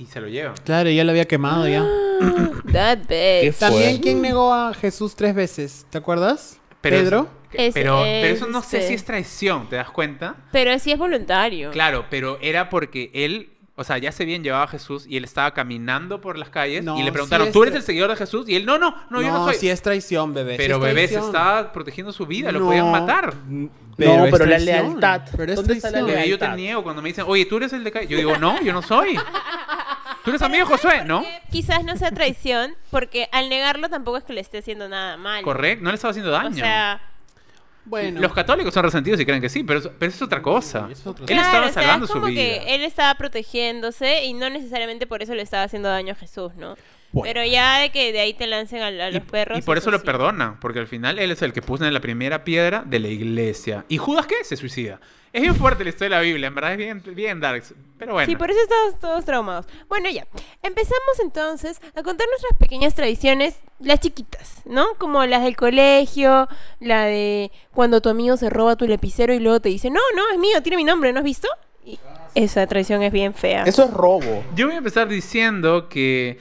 [0.00, 0.54] y se lo lleva.
[0.64, 1.84] Claro, ya lo había quemado ya.
[2.72, 3.56] That bitch.
[3.58, 3.98] También.
[4.00, 5.86] ¿quién negó a Jesús tres veces?
[5.90, 6.58] ¿Te acuerdas?
[6.80, 7.28] Pedro.
[7.52, 10.36] Es- pero, es, pero eso no sé este- si es traición, ¿te das cuenta?
[10.52, 11.70] Pero sí es voluntario.
[11.72, 15.24] Claro, pero era porque él, o sea, ya se bien llevaba a Jesús y él
[15.24, 18.14] estaba caminando por las calles No, y le sí preguntaron, ¿tú eres el seguidor de
[18.16, 18.48] Jesús?
[18.48, 19.56] Y él, no, no, no, yo no soy.
[19.56, 20.52] sí es traición, bebé.
[20.52, 22.66] sí pero es bebé se estaba protegiendo su vida, lo No.
[22.66, 23.34] podían matar.
[23.48, 25.22] No, es pero la lealtad.
[25.36, 26.02] Pero es ¿Dónde está la.
[26.04, 26.56] Bebé, yo te lealtad.
[26.56, 28.06] niego cuando me dicen, oye, tú eres el de calle.
[28.06, 29.18] Yo digo, no, yo no soy.
[30.24, 31.04] ¿Tú eres amigo de Josué?
[31.04, 31.24] No.
[31.50, 35.42] Quizás no sea traición, porque al negarlo tampoco es que le esté haciendo nada mal.
[35.42, 36.50] Correcto, no le estaba haciendo daño.
[36.50, 37.00] O sea,
[37.86, 38.20] Bueno.
[38.20, 40.86] Los católicos son resentidos y creen que sí, pero, eso- pero es otra cosa.
[40.88, 42.40] Sí, es otra Él claro, estaba o sea, salvando es su como vida.
[42.42, 46.54] que él estaba protegiéndose y no necesariamente por eso le estaba haciendo daño a Jesús,
[46.56, 46.76] ¿no?
[47.12, 47.32] Bueno.
[47.32, 49.58] Pero ya de que de ahí te lancen a, a los y, perros.
[49.58, 50.04] y por eso lo sí.
[50.04, 53.08] perdona, porque al final él es el que puso en la primera piedra de la
[53.08, 53.84] iglesia.
[53.88, 54.44] ¿Y Judas qué?
[54.44, 55.00] Se suicida.
[55.32, 57.62] Es bien fuerte la historia de la Biblia, en verdad es bien, bien dark.
[57.98, 58.26] Pero bueno.
[58.28, 59.66] Sí, por eso estamos todos traumados.
[59.88, 60.26] Bueno, ya.
[60.62, 64.86] Empezamos entonces a contar nuestras pequeñas tradiciones, las chiquitas, ¿no?
[64.98, 66.48] Como las del colegio,
[66.80, 70.22] la de cuando tu amigo se roba tu lapicero y luego te dice, no, no,
[70.32, 71.46] es mío, tiene mi nombre, ¿no has visto?
[71.84, 72.00] Y
[72.34, 73.62] esa tradición es bien fea.
[73.64, 74.44] Eso es robo.
[74.56, 76.38] Yo voy a empezar diciendo que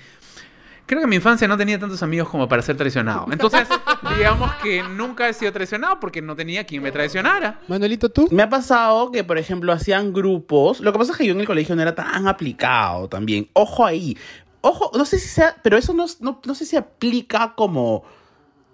[0.90, 3.28] creo que en mi infancia no tenía tantos amigos como para ser traicionado.
[3.32, 3.68] Entonces,
[4.18, 7.60] digamos que nunca he sido traicionado porque no tenía quien me traicionara.
[7.68, 8.28] Manuelito, ¿tú?
[8.32, 10.80] Me ha pasado que, por ejemplo, hacían grupos.
[10.80, 13.50] Lo que pasa es que yo en el colegio no era tan aplicado también.
[13.54, 14.18] Ojo ahí.
[14.62, 18.04] Ojo, no sé si sea, pero eso no, no, no sé si aplica como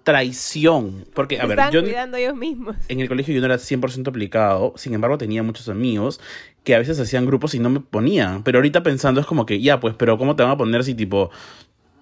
[0.02, 1.04] traición.
[1.12, 2.76] Porque, a ver, están yo cuidando ellos mismos.
[2.88, 4.72] en el colegio yo no era 100% aplicado.
[4.76, 6.18] Sin embargo, tenía muchos amigos
[6.64, 8.42] que a veces hacían grupos y no me ponían.
[8.42, 10.94] Pero ahorita pensando es como que, ya, pues, pero ¿cómo te van a poner si
[10.94, 11.30] tipo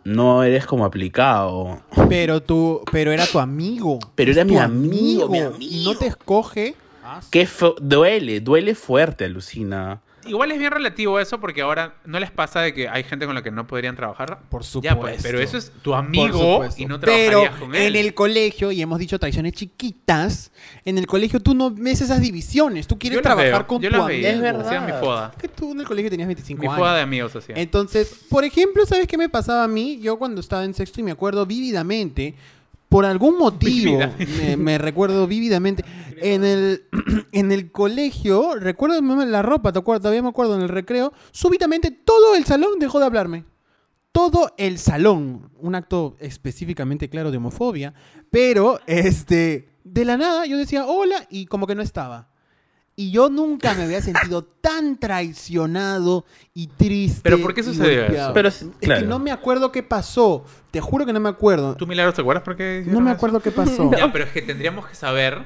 [0.04, 1.80] no eres como aplicado?
[2.08, 3.98] Pero tú, pero era tu amigo.
[4.14, 6.74] Pero era mi amigo, mi Y no te escoge.
[7.30, 7.48] Que
[7.80, 10.00] duele, duele fuerte, alucina.
[10.26, 13.34] Igual es bien relativo eso porque ahora no les pasa de que hay gente con
[13.34, 14.40] la que no podrían trabajar.
[14.48, 15.22] Por Ya, pues, supuesto.
[15.22, 17.96] pero eso es tu amigo y no Pero trabajarías con él.
[17.96, 20.50] en el colegio, y hemos dicho traiciones chiquitas,
[20.84, 22.86] en el colegio tú no ves esas divisiones.
[22.86, 24.06] Tú quieres trabajar veo, con yo tu amigo.
[24.08, 24.66] veía, Es verdad.
[24.66, 25.32] hacía mi foda.
[25.40, 26.78] Que tú en el colegio tenías 25 Mi años.
[26.78, 27.54] foda de amigos hacía.
[27.56, 29.98] Entonces, por ejemplo, ¿sabes qué me pasaba a mí?
[30.00, 32.34] Yo cuando estaba en sexto y me acuerdo vívidamente,
[32.94, 33.98] por algún motivo,
[34.56, 35.84] me, recuerdo vívidamente,
[36.18, 36.84] en el,
[37.32, 40.02] en el colegio, recuerdo la ropa, ¿te acuerdas?
[40.02, 43.46] Todavía me acuerdo en el recreo, súbitamente todo el salón dejó de hablarme.
[44.12, 47.94] Todo el salón, un acto específicamente claro de homofobia,
[48.30, 52.28] pero este, de la nada yo decía hola y como que no estaba.
[52.96, 57.20] Y yo nunca me había sentido tan traicionado y triste.
[57.24, 58.30] ¿Pero por qué sucedió eso?
[58.32, 59.00] Pero es claro.
[59.00, 60.44] que no me acuerdo qué pasó.
[60.70, 61.74] Te juro que no me acuerdo.
[61.74, 63.16] ¿Tú, Milagros, te acuerdas por qué No me eso?
[63.16, 63.90] acuerdo qué pasó.
[63.96, 65.42] Ya, pero es que tendríamos que saber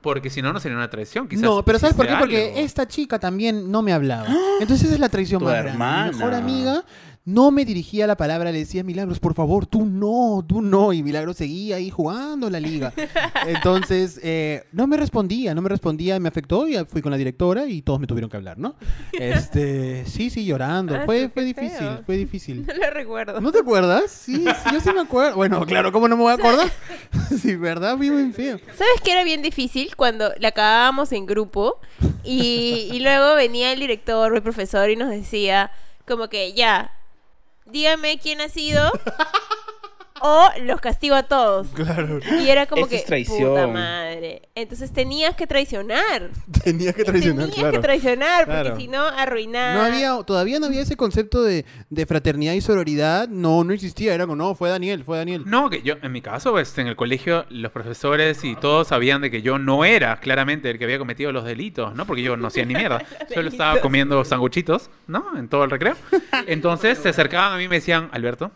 [0.00, 1.28] porque si no, no sería una traición.
[1.28, 2.14] Quizás No, pero ¿sabes por qué?
[2.18, 2.58] Porque algo.
[2.60, 4.28] esta chica también no me hablaba.
[4.60, 5.78] Entonces esa es la traición Tu más grande.
[6.12, 6.84] Mi mejor amiga
[7.28, 10.94] no me dirigía la palabra, le decía Milagros, por favor, tú no, tú no.
[10.94, 12.94] Y Milagros seguía ahí jugando la liga.
[13.46, 17.66] Entonces, eh, no me respondía, no me respondía, me afectó y fui con la directora
[17.66, 18.76] y todos me tuvieron que hablar, ¿no?
[19.12, 20.94] Este, sí, sí, llorando.
[20.96, 22.02] Ah, fue sí, fue difícil, feo.
[22.06, 22.66] fue difícil.
[22.66, 23.40] No lo recuerdo.
[23.42, 24.10] ¿No te acuerdas?
[24.10, 25.36] Sí, sí, yo sí me acuerdo.
[25.36, 26.70] Bueno, claro, ¿cómo no me voy a acordar?
[27.42, 27.98] Sí, ¿verdad?
[27.98, 28.58] Fui muy feo.
[28.68, 29.94] ¿Sabes qué era bien difícil?
[29.96, 31.78] Cuando la acabábamos en grupo
[32.24, 35.70] y, y luego venía el director o el profesor y nos decía
[36.06, 36.90] como que ya,
[37.70, 38.90] dígame quién ha sido
[40.20, 41.68] o los castigo a todos.
[41.74, 42.20] Claro.
[42.40, 43.50] Y era como Eso que, es traición.
[43.50, 44.42] puta madre.
[44.54, 46.30] Entonces tenías que traicionar.
[46.64, 47.72] Tenía que traicionar, tenías claro.
[47.72, 48.76] que traicionar porque Claro.
[48.76, 49.76] si no, arruinar.
[49.76, 53.28] No había, todavía no había ese concepto de, de fraternidad y sororidad.
[53.28, 54.14] No, no existía.
[54.14, 55.44] Era como, no, fue Daniel, fue Daniel.
[55.46, 59.20] No, que yo, en mi caso, pues, en el colegio, los profesores y todos sabían
[59.22, 62.06] de que yo no era claramente el que había cometido los delitos, ¿no?
[62.06, 63.02] Porque yo no hacía ni mierda.
[63.34, 65.24] Solo estaba comiendo sanguchitos, ¿no?
[65.36, 65.96] En todo el recreo.
[66.46, 68.50] Entonces se acercaban a mí y me decían, Alberto,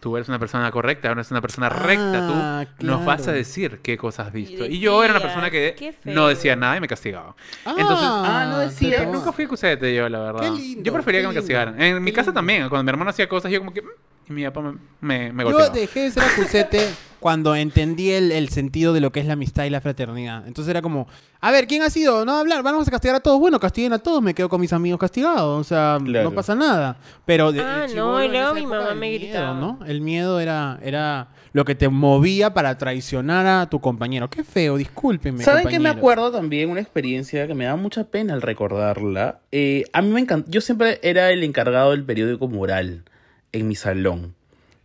[0.00, 3.80] tú eres una persona correcta, eres una persona recta, Ah, tú nos vas a decir
[3.82, 4.64] qué cosas has visto.
[4.66, 7.34] Y Y, yo era una persona que no decía nada y me castigaba.
[7.64, 9.04] Entonces, ah, no decía.
[9.06, 10.40] Nunca fui acusete yo, la verdad.
[10.42, 11.80] Qué lindo, yo prefería qué que me castigaran.
[11.80, 12.38] En mi casa lindo.
[12.38, 13.82] también, cuando mi hermano hacía cosas, yo como que...
[13.82, 13.86] "Mm",
[14.28, 15.72] Y mi papá me, me, me Yo golpeaba.
[15.74, 16.88] dejé de ser acusete
[17.20, 20.46] cuando entendí el, el sentido de lo que es la amistad y la fraternidad.
[20.46, 21.06] Entonces era como,
[21.40, 22.24] a ver, ¿quién ha sido?
[22.24, 23.38] No hablar, vamos a castigar a todos.
[23.40, 25.60] Bueno, castiguen a todos, me quedo con mis amigos castigados.
[25.60, 26.30] O sea, Claro.
[26.30, 26.98] no pasa nada.
[27.24, 29.54] Pero de- Ah, no, y luego mi mamá el me miedo, gritaba.
[29.58, 29.78] ¿no?
[29.86, 34.28] El miedo era, era lo que te movía para traicionar a tu compañero.
[34.30, 35.42] Qué feo, discúlpenme.
[35.42, 36.70] ¿Saben qué me acuerdo también?
[36.70, 39.40] Una experiencia que me da mucha pena al recordarla.
[39.52, 40.50] Eh, a mí me encanta.
[40.50, 43.04] Yo siempre era el encargado del periódico mural
[43.52, 44.34] en mi salón.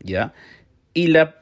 [0.04, 0.34] ¿Ya?
[0.94, 1.36] Y la.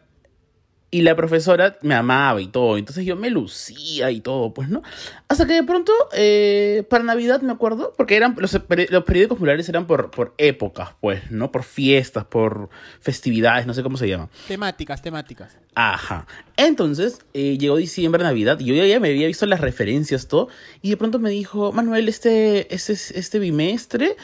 [0.92, 2.78] Y la profesora me amaba y todo.
[2.78, 4.82] Entonces yo me lucía y todo, pues, ¿no?
[5.28, 9.70] Hasta que de pronto, eh, para Navidad, me acuerdo, porque eran los, los periódicos murales
[9.70, 11.52] eran por, por épocas, pues, ¿no?
[11.52, 14.30] Por fiestas, por festividades, no sé cómo se llama.
[14.48, 15.58] Temáticas, temáticas.
[15.76, 16.26] Ajá.
[16.58, 20.50] Entonces, eh, llegó diciembre, Navidad, y yo ya me había visto las referencias, todo,
[20.82, 24.16] y de pronto me dijo, Manuel, este, este, este bimestre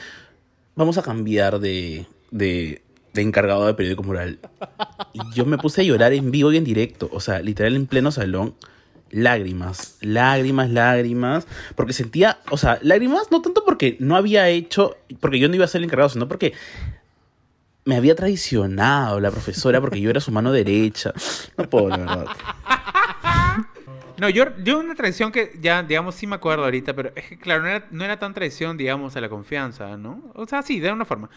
[0.75, 2.81] vamos a cambiar de, de,
[3.15, 4.39] de encargado de periódico mural.
[5.33, 8.11] Yo me puse a llorar en vivo y en directo, o sea, literal en pleno
[8.11, 8.53] salón.
[9.11, 15.39] Lágrimas, lágrimas, lágrimas, porque sentía, o sea, lágrimas no tanto porque no había hecho, porque
[15.39, 16.53] yo no iba a ser el encargado, sino porque
[17.85, 21.13] me había traicionado la profesora porque yo era su mano derecha.
[21.57, 22.25] No puedo, la verdad.
[24.17, 27.37] No, yo, yo una traición que ya, digamos, sí me acuerdo ahorita, pero es que,
[27.37, 30.31] claro, no era, no era tan traición, digamos, a la confianza, ¿no?
[30.33, 31.29] O sea, sí, de una forma.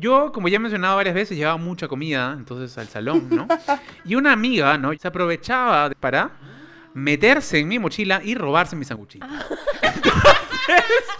[0.00, 3.48] Yo, como ya he mencionado varias veces, llevaba mucha comida, entonces al salón, ¿no?
[4.04, 4.92] Y una amiga, ¿no?
[4.96, 6.30] Se aprovechaba para
[6.94, 9.28] meterse en mi mochila y robarse mis sanguchitos.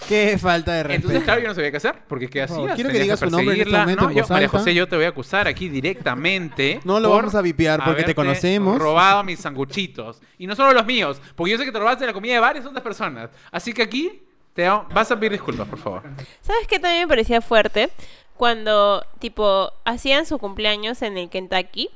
[0.09, 1.09] Qué falta de respeto.
[1.09, 2.75] Entonces, claro, yo no sabía qué hacer, porque ¿qué hacías?
[2.75, 4.11] quiero que digas su nombre en este momento ¿no?
[4.11, 4.59] en Yo, voz María alta.
[4.59, 6.81] José, yo te voy a acusar aquí directamente.
[6.85, 8.79] No lo por vamos a vipear porque te conocemos.
[8.79, 10.21] robado mis sanguchitos.
[10.39, 12.65] Y no solo los míos, porque yo sé que te robaste la comida de varias
[12.65, 13.31] otras personas.
[13.51, 14.23] Así que aquí
[14.55, 16.03] te va- vas a pedir disculpas, por favor.
[16.41, 17.91] ¿Sabes qué también me parecía fuerte?
[18.39, 21.91] Cuando, tipo, hacían su cumpleaños en el Kentucky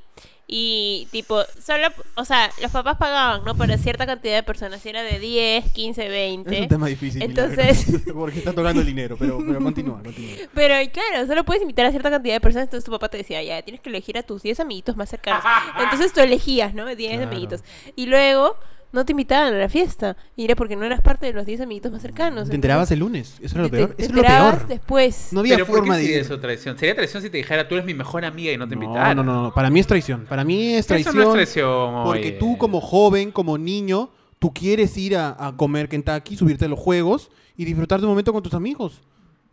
[0.49, 3.57] y, tipo, solo, o sea, los papás pagaban, ¿no?
[3.57, 6.55] Para cierta cantidad de personas, si era de 10, 15, 20.
[6.55, 7.23] Es un tema difícil.
[7.23, 10.49] Entonces- porque está tocando el dinero, pero, pero continúa, continúa.
[10.53, 13.43] Pero claro, solo puedes invitar a cierta cantidad de personas, entonces tu papá te decía,
[13.43, 15.43] ya, tienes que elegir a tus 10 amiguitos más cercanos.
[15.79, 16.85] Entonces tú elegías, ¿no?
[16.95, 17.29] 10 Claro.
[17.29, 17.63] amiguitos.
[17.97, 18.57] Y luego
[18.93, 20.17] no te invitaban a la fiesta.
[20.37, 22.49] Y era porque no eras parte de los 10 amiguitos más cercanos.
[22.49, 23.37] Te enterabas el lunes.
[23.43, 23.95] Eso era lo Te- peor.
[23.95, 24.69] te Eso era lo enterabas peor.
[24.69, 25.29] después.
[25.33, 26.23] No había Pero ¿por forma qué de sería ir.
[26.25, 26.79] eso traición?
[26.79, 29.15] Sería traición si te dijera, tú eres mi mejor amiga y no te invitara.
[29.15, 29.55] No, no, no, no.
[29.55, 30.27] Para mí es traición.
[30.29, 31.17] Para mí es Eso traición.
[31.17, 32.05] no es traición.
[32.05, 32.33] Porque oye.
[32.33, 36.79] tú como joven, como niño, tú quieres ir a, a comer Kentucky, subirte a los
[36.79, 39.01] juegos y disfrutar de un momento con tus amigos.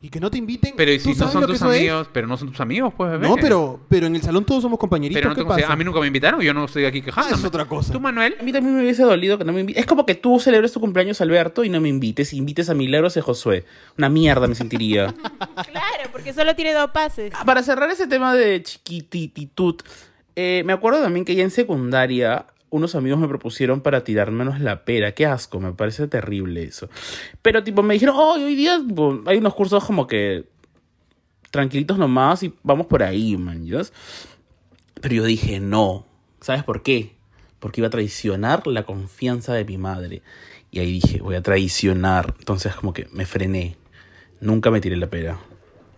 [0.02, 0.76] Y que no te inviten.
[0.78, 1.62] Pero ¿y ¿Tú si no sabes son tus es?
[1.62, 2.08] amigos?
[2.14, 3.28] Pero no son tus amigos, pues, bebé.
[3.28, 5.22] No, pero, pero en el salón todos somos compañeritos.
[5.22, 5.66] Pero no ¿Qué?
[5.66, 7.36] A mí nunca me invitaron, yo no estoy aquí Ah, quejándome.
[7.36, 7.92] es otra cosa.
[7.92, 8.38] ¿Tú, Manuel?
[8.40, 9.82] A mí también me hubiese dolido que no me invites.
[9.82, 12.32] Es como que tú celebres tu cumpleaños, Alberto, y no me invites.
[12.32, 13.66] Y invites a Milagros y a Josué.
[13.98, 15.14] Una mierda me sentiría.
[15.70, 17.34] Claro, porque solo tiene dos pases.
[17.36, 19.76] Ah, Para cerrar ese tema de chiquitititud,
[20.36, 24.86] eh, me acuerdo también que ya en secundaria unos amigos me propusieron para tirármenos la
[24.86, 25.14] pera.
[25.14, 26.90] Qué asco, me parece terrible eso.
[27.42, 30.46] Pero tipo me dijeron, oh, hoy día tipo, hay unos cursos como que
[31.52, 33.66] tranquilitos nomás y vamos por ahí, man.
[35.02, 36.06] Pero yo dije, no.
[36.42, 37.16] ¿Sabes por qué?
[37.60, 40.22] Porque iba a traicionar la confianza de mi madre.
[40.72, 42.36] Y ahí dije, voy a traicionar.
[42.40, 43.78] Entonces como que me frené.
[44.40, 45.38] Nunca me tiré la pera.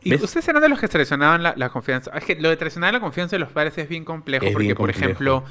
[0.04, 0.24] ¿Y ¿Ves?
[0.24, 2.12] ustedes eran de los que traicionaban la, la confianza?
[2.18, 4.46] Es que lo de traicionar la confianza de los padres es bien complejo.
[4.46, 5.44] Es porque, bien por ejemplo,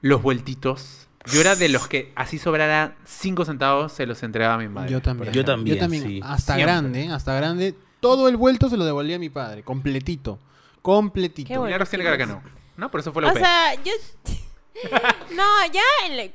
[0.00, 1.08] los vueltitos.
[1.32, 4.90] Yo era de los que así sobrara 5 centavos se los entregaba a mi madre.
[4.90, 5.32] Yo también.
[5.32, 6.02] Yo también, Yo también.
[6.02, 6.20] sí.
[6.24, 6.62] Hasta Siempre.
[6.72, 7.74] grande, hasta grande.
[8.00, 9.62] Todo el vuelto se lo devolvía a mi padre.
[9.62, 10.38] Completito.
[10.80, 11.46] Completito.
[11.48, 11.66] Qué bueno.
[11.66, 12.42] Milagros tiene cara que no.
[12.78, 13.38] No, por eso fue la O UP.
[13.38, 13.92] sea, yo...
[15.30, 15.80] No, ya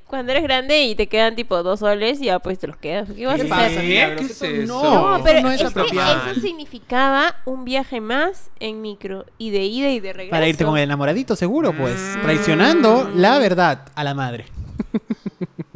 [0.08, 3.10] cuando eres grande y te quedan tipo dos soles, ya pues te los quedas.
[3.16, 4.68] ¿Qué vas a ¿Qué hacer?
[4.68, 6.32] No, No, pero no es, es que apropiado.
[6.32, 10.32] eso significaba un viaje más en micro y de ida y de regreso.
[10.32, 12.00] Para irte con el enamoradito, seguro, pues.
[12.18, 12.22] Mm.
[12.22, 14.46] Traicionando la verdad a la madre.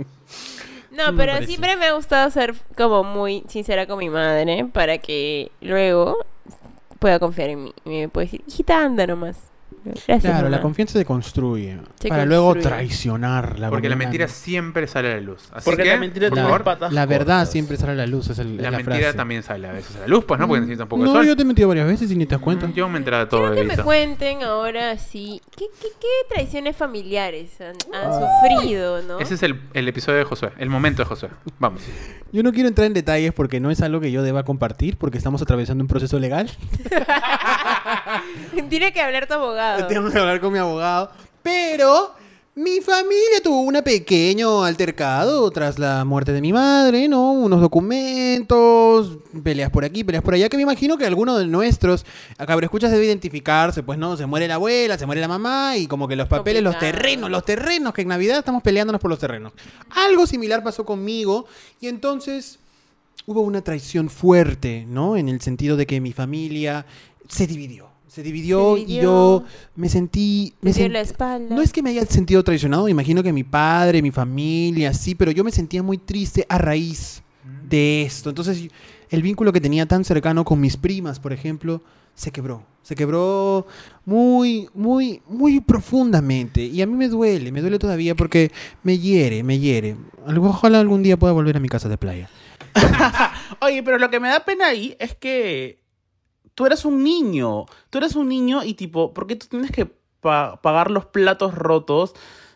[0.92, 5.50] No, pero siempre me ha gustado ser como muy sincera con mi madre para que
[5.62, 6.18] luego
[7.00, 7.74] pueda confiar en mí.
[7.86, 9.38] Y me puede decir, hijita, anda nomás.
[10.08, 11.78] Gracias, Claro, la confianza se construye.
[12.00, 12.76] Se para luego construye.
[12.76, 13.70] traicionarla.
[13.70, 15.50] Porque la mentira siempre sale a la luz.
[15.52, 17.52] Así Porque que, la mentira por favor, patas La verdad cortas.
[17.52, 19.18] siempre sale a la luz, es, el, es la, la, mentira frase.
[19.18, 20.48] también sale a veces a la luz, pues, ¿no?
[20.48, 21.26] Porque necesita un poco de No, sol.
[21.28, 22.68] yo te he mentido varias veces y ni te das cuenta.
[22.68, 25.42] Mm, Yo me todo Quiero que me cuenten ahora sí.
[25.58, 29.20] ¿Qué, qué, qué traiciones familiares han, han sufrido, no?
[29.20, 31.30] Ese es el, el episodio de Josué, el momento de Josué.
[31.60, 31.82] Vamos.
[32.32, 35.18] Yo no quiero entrar en detalles porque no es algo que yo deba compartir porque
[35.18, 36.50] estamos atravesando un proceso legal.
[38.70, 39.79] Tiene que hablar tu abogado.
[39.88, 41.12] Tengo que hablar con mi abogado.
[41.42, 42.14] Pero
[42.60, 47.32] mi familia tuvo un pequeño altercado tras la muerte de mi madre, ¿no?
[47.32, 52.06] Unos documentos, peleas por aquí, peleas por allá, que me imagino que alguno de nuestros
[52.62, 56.06] escuchas debe identificarse, pues no, se muere la abuela, se muere la mamá y como
[56.06, 59.54] que los papeles, los terrenos, los terrenos, que en Navidad estamos peleándonos por los terrenos.
[59.92, 61.46] Algo similar pasó conmigo
[61.80, 62.60] y entonces
[63.26, 65.16] hubo una traición fuerte, ¿no?
[65.16, 66.86] En el sentido de que mi familia
[67.30, 67.89] se dividió.
[68.10, 69.44] Se dividió, Se y yo
[69.76, 70.54] me sentí...
[70.62, 71.56] Me Me dio sent- la espalda.
[71.56, 75.32] No es que me haya sentido traicionado, imagino que mi padre, mi familia, sí, pero
[75.32, 77.22] yo me sentía muy triste a raíz
[77.70, 78.30] de esto.
[78.30, 78.68] Entonces,
[79.10, 81.82] el vínculo que tenía tan cercano con mis primas, por ejemplo,
[82.16, 82.64] se quebró.
[82.82, 83.68] Se quebró
[84.06, 86.64] muy, muy, muy profundamente.
[86.66, 89.96] Y a mí me duele, me duele todavía porque me hiere, me hiere.
[90.26, 92.30] Algo- Ojalá algún día pueda volver a mi casa de playa.
[93.62, 95.79] Oye, pero lo que me da pena ahí es que
[96.60, 97.68] tú eres un niño.
[97.90, 99.86] Tú eres un niño y tipo, ¿por qué tú tienes que
[100.20, 102.14] pa- pagar los platos rotos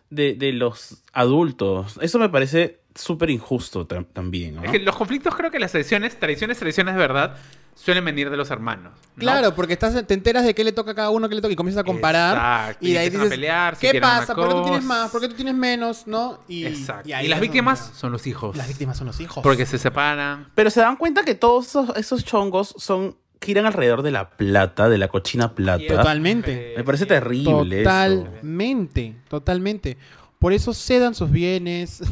[0.10, 1.98] de, de los adultos?
[2.02, 4.56] Eso me parece súper injusto tam- también.
[4.56, 4.64] ¿no?
[4.66, 7.38] Es que los conflictos, creo que las tradiciones, tradiciones, tradiciones de verdad,
[7.76, 8.92] suelen venir de los hermanos.
[9.16, 9.20] ¿no?
[9.22, 11.54] Claro, porque estás, te enteras de qué le toca a cada uno, qué le toca
[11.54, 12.34] y comienzas a comparar.
[12.36, 14.36] Exacto, Y de ahí empiezan a dices, pelear, ¿qué pasa?
[14.36, 15.12] ¿Por qué tú tienes más?
[15.12, 16.08] ¿Por qué tú tienes menos?
[16.08, 16.42] ¿No?
[16.50, 17.08] Y, Exacto.
[17.08, 18.58] Y, ahí las víctimas son los hijos.
[18.58, 19.42] Las víctimas son los hijos.
[19.42, 20.52] Porque se separan.
[20.56, 24.90] Pero se dan cuenta que todos esos, esos chongos son giran alrededor de la plata,
[24.90, 25.86] de la cochina plata.
[25.88, 26.74] Totalmente.
[26.78, 27.90] Me parece terrible eso.
[27.90, 29.98] Totalmente, totalmente.
[30.40, 32.04] Por eso cedan sus bienes.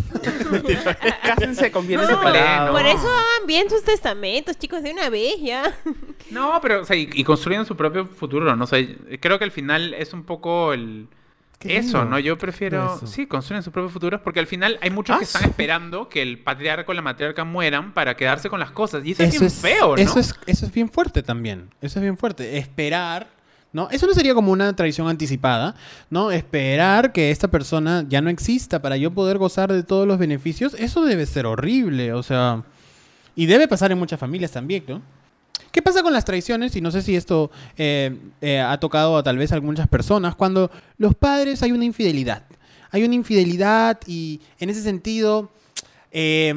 [1.24, 2.72] Cásense con bienes No, separados.
[2.72, 5.76] Por eso hagan bien sus testamentos, chicos, de una vez ya.
[6.30, 8.98] No, pero, o sea, y, y construyen su propio futuro, no sé.
[9.20, 11.08] creo que al final es un poco el...
[11.62, 12.06] Qué Eso, lindo.
[12.12, 12.20] ¿no?
[12.20, 12.96] Yo prefiero...
[12.98, 13.06] Eso.
[13.08, 15.48] Sí, construyen sus propios futuros porque al final hay muchos que Ah, están sí.
[15.50, 19.06] esperando que el patriarca o la matriarca mueran para quedarse con las cosas.
[19.06, 20.02] Y eso, es bien es, feo, ¿no?
[20.02, 21.70] eso, es, eso es bien fuerte también.
[21.82, 22.58] Eso es bien fuerte.
[22.58, 23.28] Esperar,
[23.74, 23.90] ¿no?
[23.92, 25.76] Eso no sería como una traición anticipada,
[26.10, 26.32] ¿no?
[26.32, 30.74] Esperar que esta persona ya no exista para yo poder gozar de todos los beneficios.
[30.74, 32.64] Eso debe ser horrible, o sea.
[33.36, 35.02] Y debe pasar en muchas familias también, ¿no?
[35.72, 36.76] ¿Qué pasa con las traiciones?
[36.76, 40.36] Y no sé si esto eh, eh, ha tocado a tal vez a muchas personas.
[40.36, 42.44] Cuando los padres hay una infidelidad.
[42.92, 45.50] Hay una infidelidad y en ese sentido
[46.12, 46.54] eh,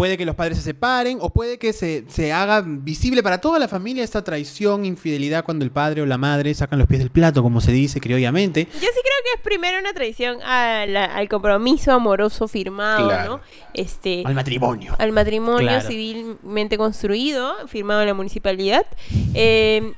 [0.00, 3.58] puede que los padres se separen o puede que se, se haga visible para toda
[3.58, 7.10] la familia esta traición, infidelidad cuando el padre o la madre sacan los pies del
[7.10, 8.64] plato, como se dice criollamente.
[8.64, 13.30] Yo sí creo que es primero una traición a la- al compromiso amoroso firmado, Claro.
[13.36, 13.40] ¿no?
[13.74, 14.96] Este, Al matrimonio.
[14.98, 15.86] al matrimonio Claro.
[15.86, 18.86] civilmente construido, firmado en la municipalidad.
[19.34, 19.92] Eh,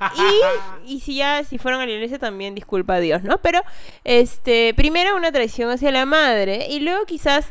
[0.85, 3.39] y, y si ya si fueron a la iglesia también disculpa a Dios, ¿no?
[3.39, 3.61] Pero
[4.03, 7.47] este primero una traición hacia la madre y luego quizás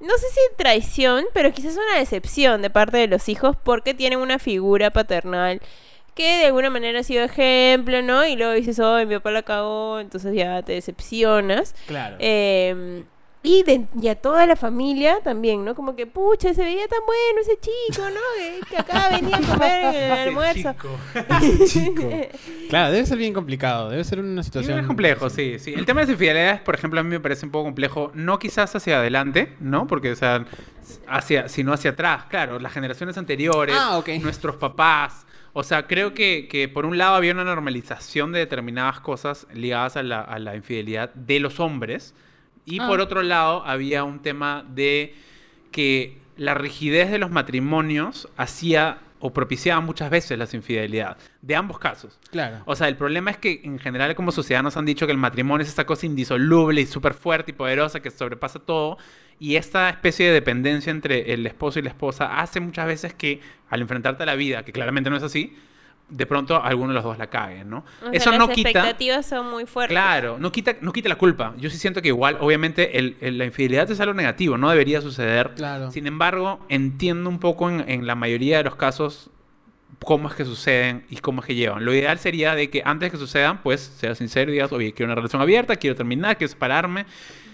[0.00, 4.18] no sé si traición, pero quizás una decepción de parte de los hijos porque tienen
[4.18, 5.60] una figura paternal
[6.14, 8.26] que de alguna manera ha sido ejemplo, ¿no?
[8.26, 11.74] Y luego dices, oh, mi papá la cagó, entonces ya te decepcionas.
[11.86, 12.16] Claro.
[12.18, 13.04] Eh,
[13.42, 15.74] y, de, y a toda la familia también, ¿no?
[15.74, 18.20] Como que, pucha, se veía tan bueno ese chico, ¿no?
[18.36, 20.74] Que, que acá venía a comer en el almuerzo.
[22.68, 24.78] Claro, debe ser bien complicado, debe ser una situación...
[24.78, 25.74] es complejo, sí, sí.
[25.74, 28.38] El tema de las infidelidades, por ejemplo, a mí me parece un poco complejo, no
[28.38, 29.88] quizás hacia adelante, ¿no?
[29.88, 30.44] Porque, o sea,
[31.08, 35.26] hacia, sino hacia atrás, claro, las generaciones anteriores, Ah, nuestros papás.
[35.52, 39.96] O sea, creo que, que por un lado había una normalización de determinadas cosas ligadas
[39.96, 42.14] a la, a la infidelidad de los hombres.
[42.70, 42.86] Y Ah.
[42.86, 45.14] por otro lado, había un tema de
[45.72, 51.30] que la rigidez de los matrimonios hacía o propiciaba muchas veces las infidelidades.
[51.42, 52.18] De ambos casos.
[52.30, 52.62] Claro.
[52.64, 55.18] O sea, el problema es que en general como sociedad nos han dicho que el
[55.18, 58.96] matrimonio es esta cosa indisoluble y súper fuerte y poderosa que sobrepasa todo.
[59.38, 63.40] Y esta especie de dependencia entre el esposo y la esposa hace muchas veces que
[63.68, 65.54] al enfrentarte a la vida, que claramente no es así,
[66.10, 67.78] de pronto alguno de los dos la cague, ¿no?
[67.78, 68.70] O sea, Eso las no quita...
[68.70, 69.94] expectativas son muy fuertes.
[69.94, 71.54] Claro, no quita, no quita la culpa.
[71.56, 75.00] Yo sí siento que igual, obviamente, el- el- la infidelidad es algo negativo, no debería
[75.00, 75.52] suceder.
[75.54, 75.90] Claro.
[75.90, 79.30] Sin embargo, entiendo un poco en, en la mayoría de los casos
[80.04, 81.84] cómo es que suceden y cómo es que llevan.
[81.84, 85.08] Lo ideal sería de que antes que sucedan, pues seas sincero y digas, oye, quiero
[85.08, 87.04] una relación abierta, quiero terminar, quiero separarme.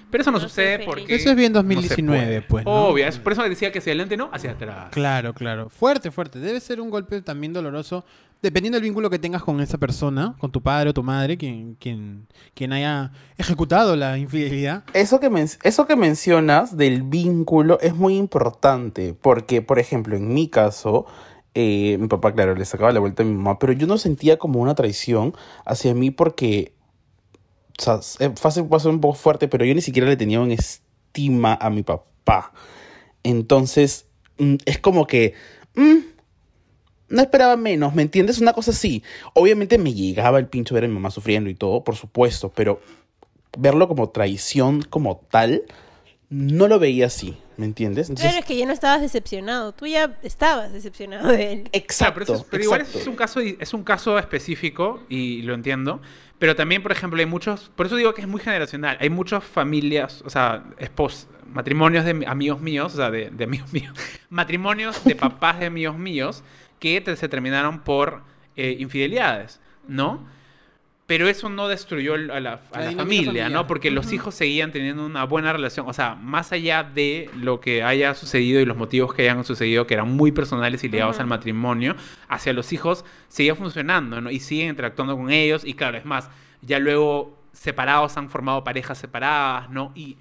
[0.09, 1.12] Pero eso no, sucede porque...
[1.16, 2.42] Eso es bien no se 2019, puede.
[2.42, 2.71] pues, ¿no?
[2.87, 4.90] Obvio, es por eso decía que hacia adelante no, hacia atrás.
[4.92, 5.69] Claro, claro.
[5.69, 6.38] Fuerte, fuerte.
[6.38, 8.05] Debe ser un golpe también doloroso,
[8.42, 11.75] dependiendo del vínculo que tengas con esa persona, con tu padre o tu madre, quien,
[11.75, 14.85] quien, quien haya ejecutado la infidelidad.
[14.92, 15.31] Eso que,
[15.62, 21.07] eso que mencionas del vínculo es muy importante, porque, por ejemplo, en mi caso,
[21.55, 24.38] eh, mi papá, claro, le sacaba la vuelta a mi mamá, pero yo no sentía
[24.38, 26.75] como una traición hacia mí porque,
[27.79, 30.55] o sea, eh, fácil ser un poco fuerte, pero yo ni siquiera le tenía una
[30.55, 32.53] estima a mi papá.
[33.22, 34.07] Entonces,
[34.38, 35.35] mm, es como que...
[35.75, 36.16] mm,
[37.09, 38.38] no esperaba menos, ¿me entiendes?
[38.40, 39.03] Una cosa así.
[39.35, 42.81] Obviamente me llegaba el pincho ver a mi mamá sufriendo y todo, por supuesto, pero
[43.59, 45.62] verlo como traición como tal,
[46.29, 48.09] no lo veía así, ¿me entiendes?
[48.11, 49.73] Entonces, Claro, es que ya no estabas decepcionado.
[49.73, 51.69] Tú ya estabas decepcionado de él.
[51.73, 52.99] Exacto, pero, eso es- pero igual exacto.
[53.01, 56.01] es un, caso, es un caso específico y lo entiendo.
[56.38, 58.99] Pero también, por ejemplo, hay muchos, por eso digo que es muy generacional.
[59.01, 63.45] Hay muchas familias, o sea, espos, matrimonios de mi- amigos míos, o sea, de, de
[63.45, 63.95] amigos míos,
[64.29, 66.42] matrimonios de papás de amigos míos
[66.79, 68.23] que te- se terminaron por
[68.57, 70.27] eh, infidelidades, ¿no?
[71.07, 72.59] Pero eso no destruyó a la, a
[72.97, 73.49] familia.
[73.49, 73.69] ¿no?
[73.69, 75.89] Porque los hijos seguían teniendo una buena relación.
[75.89, 79.87] O sea, más allá de lo que haya sucedido y los motivos que hayan sucedido,
[79.87, 81.95] que eran muy personales y ligados al matrimonio,
[82.29, 84.33] hacia los hijos seguía funcionando, ¿no?
[84.33, 85.65] Y siguen interactuando con ellos.
[85.65, 86.29] Y claro, es más,
[86.62, 89.93] ya luego separados han formado parejas separadas, ¿no?
[89.95, 90.17] Y,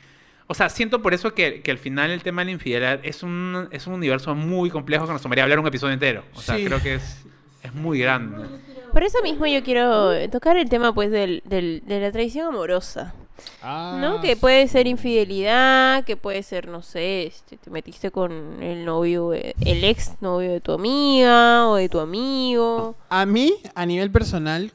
[0.47, 3.23] o sea, siento por eso que, que al final el tema de la infidelidad es
[3.23, 6.23] un, es un universo muy complejo que nos tomaría hablar un episodio entero.
[6.35, 6.65] O sea, Sí.
[6.65, 7.25] creo que es,
[7.63, 8.45] es muy grande.
[8.93, 13.13] Por eso mismo yo quiero tocar el tema pues del, del- de la traición amorosa.
[13.61, 14.21] Ah, ¿No?
[14.21, 19.33] Que puede ser infidelidad, que puede ser, no sé, este, te metiste con el novio,
[19.33, 22.95] el ex novio de tu amiga o de tu amigo.
[23.09, 24.71] A mí, a nivel personal,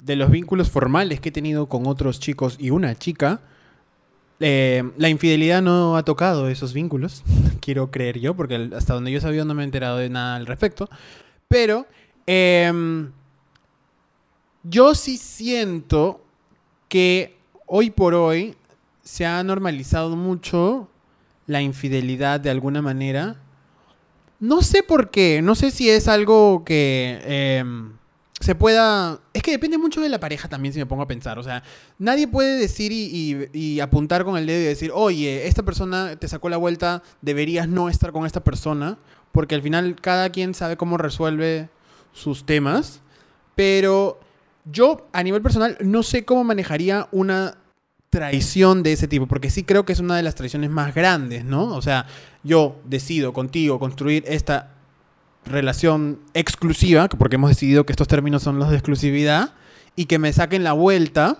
[0.00, 3.40] de los vínculos formales que he tenido con otros chicos y una chica,
[4.40, 7.24] eh, la infidelidad no ha tocado esos vínculos,
[7.60, 10.46] quiero creer yo, porque hasta donde yo sabía no me he enterado de nada al
[10.46, 10.88] respecto.
[11.48, 11.86] Pero
[12.26, 13.10] em,
[14.62, 16.22] yo sí siento
[16.88, 18.54] que hoy por hoy
[19.02, 20.88] se ha normalizado mucho
[21.46, 23.36] la infidelidad de alguna manera.
[24.38, 27.97] No sé por qué, no sé si es algo que em,
[28.40, 29.20] se pueda...
[29.32, 31.38] Es que depende mucho de la pareja también, si me pongo a pensar.
[31.38, 31.62] O sea,
[31.98, 36.28] nadie puede decir y, y- apuntar con el dedo y decir, oye, esta persona te
[36.28, 38.98] sacó la vuelta, deberías no estar con esta persona,
[39.32, 41.68] porque al final cada quien sabe cómo resuelve
[42.12, 43.00] sus temas.
[43.54, 44.20] Pero
[44.64, 47.58] yo, a nivel personal, no sé cómo manejaría una
[48.10, 51.44] traición de ese tipo, porque sí creo que es una de las traiciones más grandes,
[51.44, 51.74] ¿no?
[51.74, 52.06] O sea,
[52.42, 54.74] yo decido contigo construir esta
[55.48, 59.50] relación exclusiva, que- porque hemos decidido que estos términos son los de exclusividad,
[59.96, 61.38] y que me saquen la vuelta,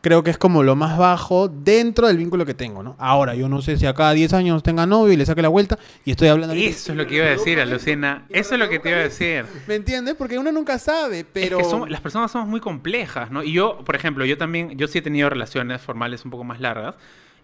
[0.00, 2.94] creo que es como lo más bajo dentro del vínculo que tengo, ¿no?
[2.98, 5.48] Ahora, yo no sé si a cada 10 años tenga novio y le saque la
[5.48, 6.54] vuelta, y estoy hablando...
[6.54, 8.24] Eso es lo que iba a decir, Alucina.
[8.30, 9.44] Eso es lo que te iba a decir.
[9.66, 10.14] ¿Me entiendes?
[10.16, 11.58] Porque uno nunca sabe, pero...
[11.58, 13.42] Es que somos- las personas somos muy complejas, ¿no?
[13.42, 16.60] Y yo, por ejemplo, yo también, yo sí he tenido relaciones formales un poco más
[16.60, 16.94] largas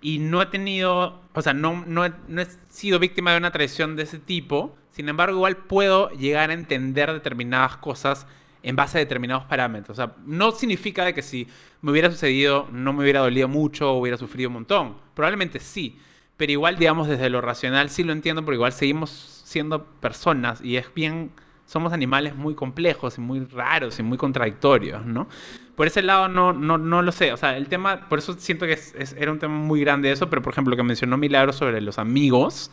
[0.04, 3.52] y no he tenido, o sea, no, no, he, no he sido víctima de una
[3.52, 4.76] traición de ese tipo.
[4.90, 8.26] Sin embargo, igual puedo llegar a entender determinadas cosas
[8.62, 9.98] en base a determinados parámetros.
[9.98, 11.48] O sea, no significa de que si
[11.80, 14.96] me hubiera sucedido no me hubiera dolido mucho o hubiera sufrido un montón.
[15.14, 15.98] Probablemente sí.
[16.36, 19.10] Pero igual, digamos, desde lo racional sí lo entiendo, porque igual seguimos
[19.46, 21.30] siendo personas y es bien,
[21.66, 25.28] somos animales muy complejos y muy raros y muy contradictorios, ¿no?
[25.76, 27.32] Por ese lado no, no, no lo sé.
[27.32, 30.12] O sea, el tema, por eso siento que es- es- era un tema muy grande
[30.12, 32.70] eso, pero por ejemplo, lo que mencionó Milagro sobre los amigos,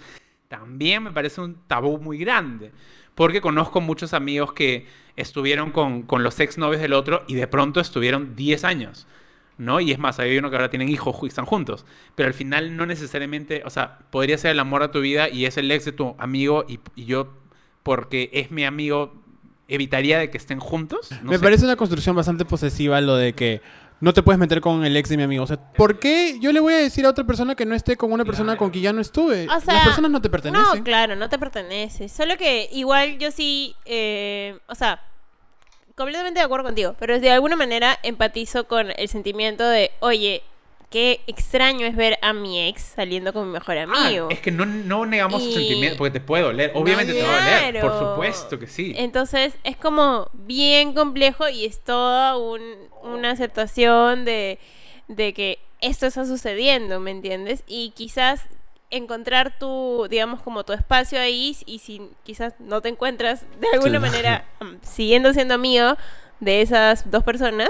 [0.48, 2.72] también me parece un tabú muy grande.
[3.16, 7.80] Porque conozco muchos amigos que estuvieron con, con los exnovios del otro y de pronto
[7.80, 9.08] estuvieron 10 años.
[9.58, 9.80] ¿no?
[9.80, 11.86] Y es más, hay uno que ahora tienen hijos y están juntos.
[12.16, 15.46] Pero al final no necesariamente, o sea, podría ser el amor de tu vida y
[15.46, 17.32] es el ex de tu amigo y, y yo,
[17.84, 19.14] porque es mi amigo,
[19.68, 21.10] evitaría de que estén juntos.
[21.24, 21.44] No me sé.
[21.44, 23.62] parece una construcción bastante posesiva lo de que
[24.02, 25.44] no te puedes meter con el ex de mi amigo.
[25.44, 27.96] O sea, ¿por qué yo le voy a decir a otra persona que no esté
[27.96, 29.48] con una persona con quien ya no estuve?
[29.48, 30.80] O sea, Las personas no te pertenecen.
[30.80, 32.10] No, claro, no te pertenece.
[32.10, 35.02] Solo que igual yo sí, eh, o sea,
[35.96, 40.42] completamente de acuerdo contigo, pero de alguna manera empatizo con el sentimiento de, oye,
[40.92, 44.28] qué extraño es ver a mi ex saliendo con mi mejor Ah, amigo.
[44.30, 46.72] es que no, no negamos Y- su sentimiento, porque te puede doler.
[46.76, 48.94] Obviamente te va a doler, por supuesto que sí.
[48.98, 54.60] Entonces es como bien complejo y es toda un- una aceptación de,
[55.08, 57.64] de que esto está sucediendo, ¿me entiendes?
[57.68, 58.42] Y quizás
[58.90, 64.00] encontrar tu, digamos, como tu espacio ahí y si quizás no te encuentras de alguna
[64.00, 64.06] Sí.
[64.12, 65.96] manera um, siguiendo siendo amigo
[66.42, 67.70] de esas dos personas,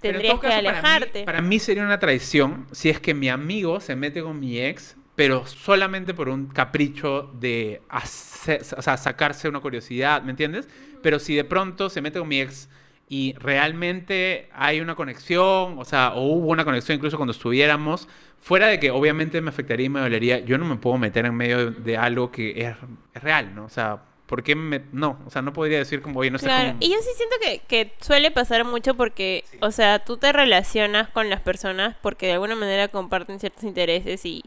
[0.00, 1.24] tendrías que caso, para mí- alejarte.
[1.24, 4.96] Para mí, sería una traición si es que mi amigo se mete con mi ex,
[5.16, 10.68] pero solamente por un capricho de hacer- o sea, sacarse una curiosidad, ¿me entiendes?
[11.02, 12.68] Pero si de pronto se mete con mi ex
[13.08, 18.68] y realmente hay una conexión, o sea, o hubo una conexión incluso cuando estuviéramos, fuera
[18.68, 21.70] de que obviamente me afectaría y me dolería, yo no me puedo meter en medio
[21.72, 22.76] de, de algo que es,
[23.12, 23.64] es real, ¿no?
[23.64, 24.82] O sea, ¿por qué me...?
[24.92, 26.78] No, o sea, no podría decir como, oye, no sé Claro, cómo...
[26.80, 31.08] y yo sí siento que, que suele pasar mucho porque, o sea, tú te relacionas
[31.08, 34.44] con las personas porque de alguna manera comparten ciertos intereses y,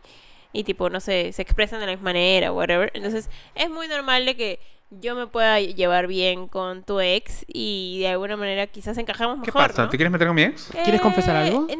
[0.53, 2.91] y tipo, no sé, se expresan de la misma manera, whatever.
[2.93, 4.59] Entonces, es muy normal de que
[4.89, 9.47] yo me pueda llevar bien con tu ex y de alguna manera quizás encajamos ¿Qué
[9.47, 9.83] mejor, pasa?
[9.83, 9.89] ¿no?
[9.89, 10.69] ¿Te quieres meter con mi ex?
[10.71, 11.67] ¿Quieres confesar algo?
[11.69, 11.75] Eh,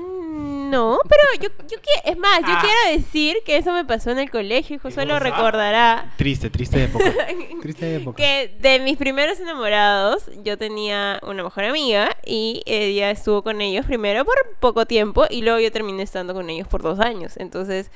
[0.74, 2.61] No, pero yo, yo es más, yo Ah.
[2.61, 6.11] quiero decir que eso me pasó en el colegio y José lo recordará.
[6.17, 7.05] Triste, triste época.
[7.61, 8.17] triste época.
[8.17, 13.86] Que de mis primeros enamorados, yo tenía una mejor amiga y ella estuvo con ellos
[13.86, 17.38] primero por poco tiempo y luego yo terminé estando con ellos por dos años.
[17.38, 17.91] Entonces,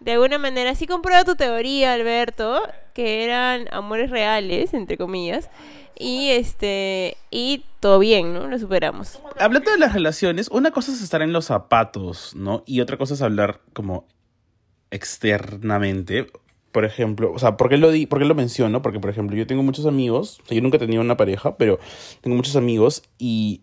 [0.00, 2.62] de alguna manera, sí comprueba tu teoría, Alberto,
[2.94, 5.50] que eran amores reales, entre comillas.
[5.98, 8.46] Y este, y todo bien, ¿no?
[8.48, 9.20] Lo superamos.
[9.38, 12.62] Hablando de las relaciones, una cosa es estar en los zapatos, ¿no?
[12.64, 14.08] Y otra cosa es hablar como
[14.90, 16.28] externamente.
[16.72, 18.80] Por ejemplo, o sea, ¿por qué lo, di por qué lo menciono?
[18.80, 21.58] Porque, por ejemplo, yo tengo muchos amigos, o sea, yo nunca he tenido una pareja,
[21.58, 21.78] pero
[22.22, 23.60] tengo muchos amigos y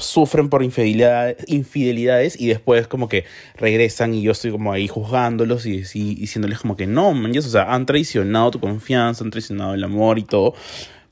[0.00, 3.24] sufren por infidelidad- infidelidades y después como que
[3.56, 7.42] regresan y yo estoy como ahí juzgándolos y, y diciéndoles como que no, man, o
[7.42, 10.54] sea, han traicionado tu confianza, han traicionado el amor y todo.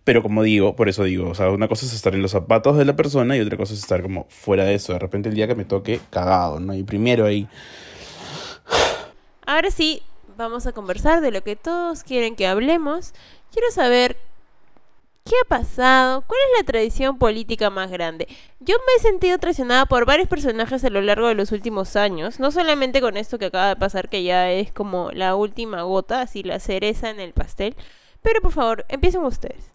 [0.05, 2.79] Pero como digo, por eso digo, o sea, una cosa es estar en los zapatos
[2.79, 4.95] de la persona y otra cosa es estar como fuera de eso.
[4.95, 6.73] De repente el día que me toque, cagado, ¿no?
[6.75, 7.47] Y primero ahí,
[9.47, 10.03] Ahora sí,
[10.37, 13.15] vamos a conversar de lo que todos quieren que hablemos.
[13.53, 14.17] Quiero saber
[15.29, 18.27] qué ha pasado, cuál es la tradición política más grande.
[18.61, 22.41] Yo me he sentido traicionada por varios personajes a lo largo de los últimos años,
[22.41, 26.23] no solamente con esto que acaba de pasar, que ya es como la última gota,
[26.23, 27.77] así la cereza en el pastel.
[28.23, 29.71] Pero por favor, empiecen ustedes.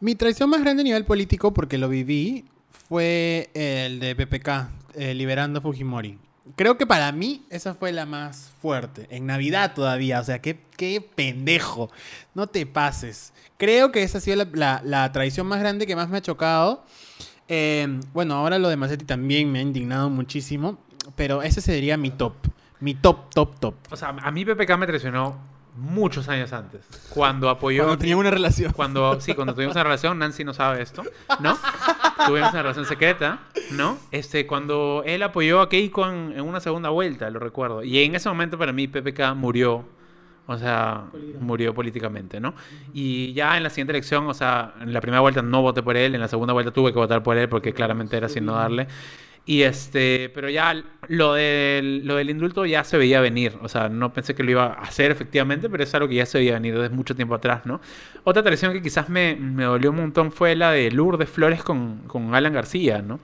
[0.00, 5.14] Mi traición más grande a nivel político, porque lo viví, fue el de PPK, eh,
[5.14, 6.18] liberando a Fujimori.
[6.56, 9.06] creo que para mí esa fue la más fuerte.
[9.10, 11.90] En Navidad todavía, o sea, qué, qué pendejo.
[12.34, 13.32] No te pases.
[13.58, 16.22] Creo que esa ha sido la, la- la traición más grande que más me ha
[16.22, 16.84] chocado.
[17.48, 20.78] Eh, bueno, ahora lo de Macetti también me ha indignado muchísimo,
[21.16, 22.34] pero ese sería mi top.
[22.80, 23.74] Mi top, top, top.
[23.90, 25.36] O sea, a mí PPK me traicionó
[25.76, 26.82] muchos años antes.
[27.10, 27.82] Cuando apoyó.
[27.84, 28.72] Cuando tenían una relación.
[28.72, 31.02] Cuando, sí, cuando tuvimos una relación, Nancy no sabe esto,
[31.40, 31.56] ¿no?
[32.26, 33.40] Tuvimos una relación secreta,
[33.72, 33.96] ¿no?
[34.12, 37.82] Este, cuando él apoyó a Keiko en, en una segunda vuelta, lo recuerdo.
[37.82, 39.84] Y en ese momento para mí PPK murió,
[40.48, 41.04] o sea,
[41.40, 42.54] murió políticamente, ¿no?
[42.94, 45.94] Y ya en la siguiente elección, o sea, en la primera vuelta no voté por
[45.94, 48.54] él, en la segunda vuelta tuve que votar por él porque claramente era sin no
[48.54, 48.88] darle.
[49.44, 50.74] Y este, pero ya
[51.08, 53.58] lo del, lo del indulto ya se veía venir.
[53.62, 56.26] O sea, no pensé que lo iba a hacer efectivamente, pero es algo que ya
[56.26, 57.80] se veía venir desde mucho tiempo atrás, ¿no?
[58.24, 62.04] Otra tradición que quizás me, me dolió un montón fue la de Lourdes Flores con,
[62.06, 63.20] con Alan García, ¿no?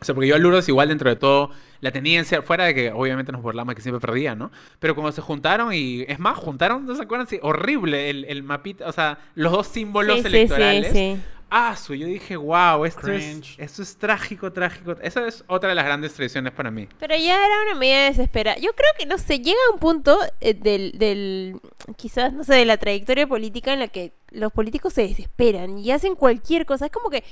[0.00, 2.64] O sea, porque yo a Lourdes igual dentro de todo la tenía en ser- fuera
[2.64, 4.50] de que obviamente nos burlamos que siempre perdía, ¿no?
[4.78, 7.26] Pero cuando se juntaron y, es más, juntaron, ¿no se acuerdan?
[7.26, 10.92] Sí, horrible el, el mapita, o sea, los dos símbolos Sí, sí, electorales.
[10.92, 11.20] sí, sí.
[11.50, 13.54] Ah, su, yo dije, wow, esto es, Cringe.
[13.58, 14.92] esto es trágico, trágico.
[15.00, 16.88] Esa es otra de las grandes tradiciones para mí.
[16.98, 18.58] Pero ya era una medida desesperada.
[18.58, 21.60] Yo creo que, no sé, llega un punto eh, del, del,
[21.96, 25.90] quizás, no sé, de la trayectoria política en la que los políticos se desesperan y
[25.90, 26.86] hacen cualquier cosa.
[26.86, 27.24] Es como que,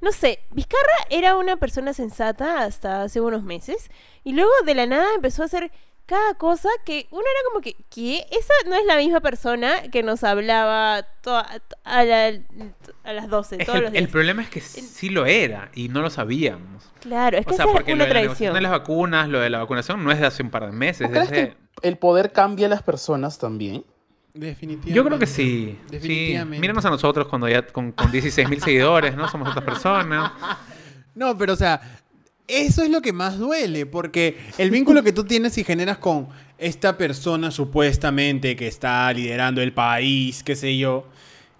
[0.00, 3.88] no sé, Vizcarra era una persona sensata hasta hace unos meses
[4.24, 5.70] y luego de la nada empezó a hacer
[6.10, 8.26] cada cosa que uno era como que, ¿qué?
[8.32, 10.96] Esa no es la misma persona que nos hablaba
[11.84, 12.40] a, la-
[13.04, 14.04] a las 12 Es todos que los el, días.
[14.04, 16.90] el problema es que sí lo era y no lo sabíamos.
[17.00, 18.54] Claro, es que O sea, esa porque es lo una la negociación tradición.
[18.54, 21.02] de las vacunas, lo de la vacunación no es de hace un par de meses.
[21.08, 23.84] ¿No crees desde- que el poder cambia a las personas también?
[24.34, 24.92] Definitivamente.
[24.92, 25.78] Yo creo que sí.
[25.78, 25.92] sí.
[25.92, 26.60] Definitivamente.
[26.60, 29.28] Míranos a nosotros cuando ya con, con 16 mil seguidores, ¿no?
[29.28, 30.32] Somos otras personas.
[31.12, 31.80] No, pero o sea,
[32.50, 36.28] eso es lo que más duele, porque el vínculo que tú tienes y generas con
[36.58, 41.06] esta persona supuestamente que está liderando el país, qué sé yo,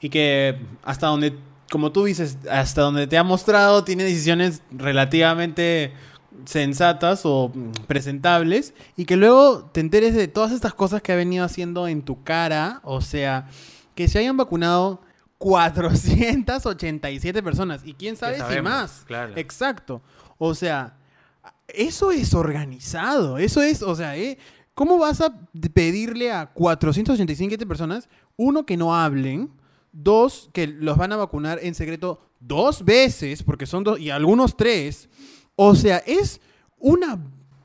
[0.00, 1.34] y que hasta donde,
[1.70, 5.92] como tú dices, hasta donde te ha mostrado, tiene decisiones relativamente
[6.44, 7.52] sensatas o
[7.86, 12.02] presentables, y que luego te enteres de todas estas cosas que ha venido haciendo en
[12.02, 13.48] tu cara, o sea,
[13.94, 15.00] que se hayan vacunado
[15.38, 19.04] 487 personas, y quién sabe si más.
[19.06, 19.32] claro.
[19.36, 20.02] Exacto.
[20.42, 20.96] O sea,
[21.68, 23.36] eso es organizado.
[23.36, 24.38] Eso es, o sea, ¿eh?
[24.72, 25.38] ¿cómo vas a
[25.74, 29.50] pedirle a 487 personas, uno, que no hablen,
[29.92, 34.56] dos, que los van a vacunar en secreto dos veces, porque son dos, y algunos
[34.56, 35.10] tres?
[35.56, 36.40] O sea, es
[36.78, 37.22] una,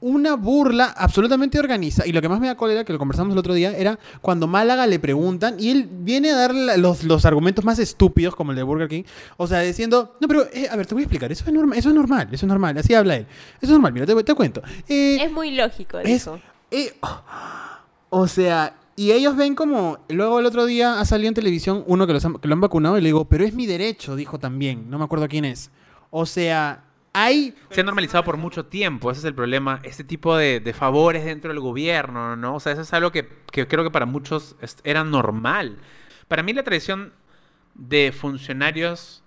[0.07, 2.07] una burla absolutamente organizada.
[2.07, 4.45] Y lo que más me da cólera, que lo conversamos el otro día, era cuando
[4.45, 8.57] Málaga le preguntan y él viene a dar los, los argumentos más estúpidos, como el
[8.57, 9.03] de Burger King.
[9.37, 11.77] O sea, diciendo, no, pero, eh, a ver, te voy a explicar, eso es, normal,
[11.79, 13.25] eso es normal, eso es normal, así habla él.
[13.57, 14.61] Eso es normal, mira, te, te cuento.
[14.87, 16.39] Eh, Es muy lógico, es- dijo.
[16.69, 16.93] eh,
[18.09, 22.07] o sea, y ellos ven como, luego el otro día ha salido en televisión uno
[22.07, 24.39] que, los han- que lo han vacunado y le digo, pero es mi derecho, dijo
[24.39, 25.71] también, no me acuerdo quién es.
[26.11, 26.83] O sea,
[27.15, 27.55] hay...
[27.69, 29.79] Se ha normalizado por mucho tiempo, ese es el problema.
[29.83, 32.55] Este tipo de, de favores dentro del gobierno, ¿no?
[32.55, 35.77] O sea, eso es algo que, que creo que para muchos era normal.
[36.27, 37.13] Para mí la tradición
[37.73, 39.21] de funcionarios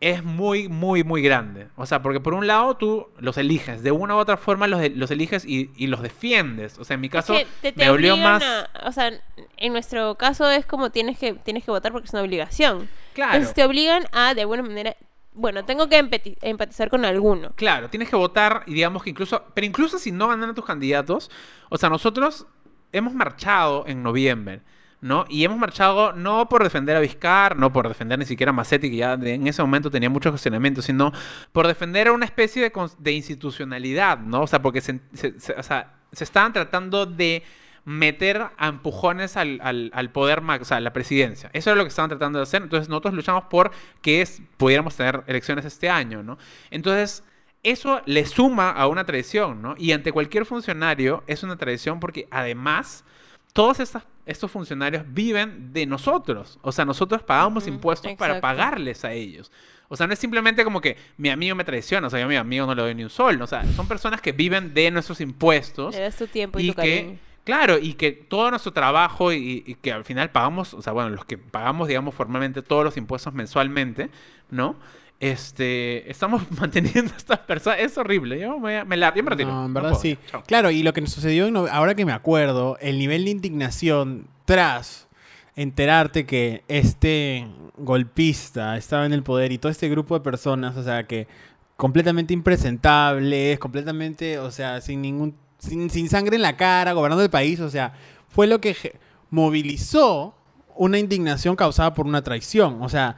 [0.00, 1.68] es muy, muy, muy grande.
[1.76, 4.80] O sea, porque por un lado tú los eliges, de una u otra forma los,
[4.80, 6.78] de- los eliges y, y los defiendes.
[6.78, 8.42] O sea, en mi caso que te, te me dolió obligan más...
[8.42, 9.12] a- o sea,
[9.58, 12.88] en nuestro caso es como tienes que tienes que votar porque es una obligación.
[13.12, 13.34] Claro.
[13.34, 14.96] Entonces te obligan a, de alguna manera,
[15.32, 17.52] bueno, tengo que empati- empatizar con alguno.
[17.56, 21.30] Claro, tienes que votar y digamos que incluso, pero incluso si no ganan tus candidatos,
[21.68, 22.46] o sea, nosotros
[22.92, 24.62] hemos marchado en noviembre,
[25.00, 25.24] ¿no?
[25.28, 28.90] Y hemos marchado no por defender a Vizcar, no por defender ni siquiera a Macetti,
[28.90, 31.12] que ya en ese momento tenía muchos cuestionamientos, sino
[31.52, 34.42] por defender a una especie de, de institucionalidad, ¿no?
[34.42, 37.42] O sea, porque se- se- o sea, se estaban tratando de
[37.84, 41.50] meter a empujones al, al, al poder, o sea, a la presidencia.
[41.52, 42.62] Eso era lo que estaban tratando de hacer.
[42.62, 43.70] Entonces nosotros luchamos por
[44.02, 46.38] que es- pudiéramos tener elecciones este año, ¿no?
[46.70, 47.24] Entonces
[47.62, 49.74] eso le suma a una tradición, ¿no?
[49.76, 53.04] Y ante cualquier funcionario es una tradición porque además
[53.52, 56.58] todos estas, estos funcionarios viven de nosotros.
[56.62, 59.50] O sea, nosotros pagamos impuestos para pagarles a ellos.
[59.88, 62.28] O sea, no es simplemente como que mi amigo me traiciona, o sea, yo a
[62.28, 63.42] mi amigo no le doy ni un sol.
[63.42, 65.96] O sea, son personas que viven de nuestros impuestos.
[65.96, 67.18] Le das tu tiempo y, Y tu que, cariño.
[67.44, 71.10] Claro, y que todo nuestro trabajo y, y que al final pagamos, o sea, bueno,
[71.10, 74.10] los que pagamos, digamos, formalmente todos los impuestos mensualmente,
[74.50, 74.76] ¿no?
[75.20, 77.80] Este, estamos manteniendo a estas personas.
[77.80, 78.40] Es horrible.
[78.40, 79.50] Yo me, me la, yo me retiro.
[79.50, 80.18] No, en verdad sí.
[80.30, 80.42] Chao.
[80.46, 85.08] Claro, y lo que nos sucedió, ahora que me acuerdo, el nivel de indignación tras
[85.56, 90.82] enterarte que este golpista estaba en el poder y todo este grupo de personas, o
[90.82, 91.28] sea, que
[91.76, 97.30] completamente impresentables, completamente, o sea, sin ningún, sin, sin sangre en la cara, gobernando el
[97.30, 97.94] país, o sea,
[98.28, 98.98] fue lo que
[99.30, 100.34] movilizó
[100.76, 102.82] una indignación causada por una traición.
[102.82, 103.16] O sea,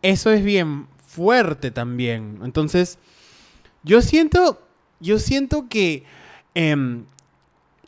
[0.00, 2.40] eso es bien fuerte también.
[2.42, 2.98] Entonces,
[3.84, 4.60] yo siento,
[4.98, 6.04] yo siento que
[6.54, 7.04] em,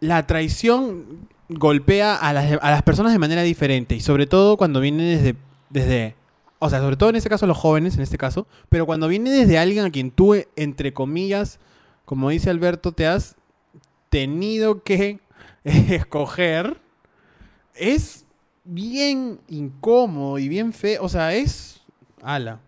[0.01, 4.81] la traición golpea a las, a las personas de manera diferente y sobre todo cuando
[4.81, 5.37] viene desde,
[5.71, 6.17] desde,
[6.59, 9.31] o sea, sobre todo en este caso los jóvenes, en este caso, pero cuando viene
[9.31, 11.61] desde alguien a quien tú, entre comillas,
[12.05, 13.37] como dice Alberto, te has
[14.15, 15.19] tenido que
[15.65, 16.77] escoger,
[17.75, 18.25] es
[18.65, 21.83] bien incómodo y bien feo, o sea, es...
[22.23, 22.61] Ala,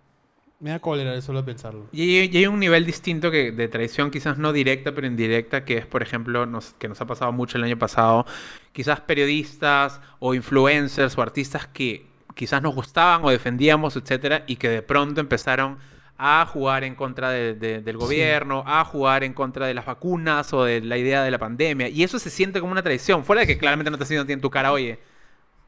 [0.59, 1.87] me da cólera de solo pensarlo.
[1.93, 5.79] Y y hay un nivel distinto que, de traición, quizás no directa, pero indirecta, que
[5.79, 8.27] es, por ejemplo, nos- que nos ha pasado mucho el año pasado,
[8.73, 14.69] quizás periodistas o influencers o artistas que quizás nos gustaban o defendíamos, etcétera, y que
[14.69, 15.79] de pronto empezaron
[16.19, 20.53] a jugar en contra de- de- del gobierno, a jugar en contra de las vacunas
[20.53, 21.89] o de la idea de la pandemia.
[21.89, 24.41] Y eso se siente como una traición, fuera de que claramente no te ti en
[24.41, 24.99] tu cara, oye,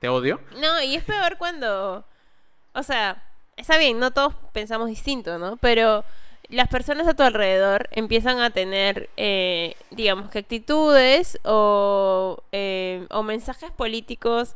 [0.01, 0.41] te odio.
[0.61, 2.05] No, y es peor cuando.
[2.73, 3.23] O sea,
[3.57, 5.57] está bien, no todos pensamos distinto, ¿no?
[5.59, 6.05] Pero
[6.49, 13.23] las personas a tu alrededor empiezan a tener, eh, digamos que actitudes o, eh, o
[13.23, 14.55] mensajes políticos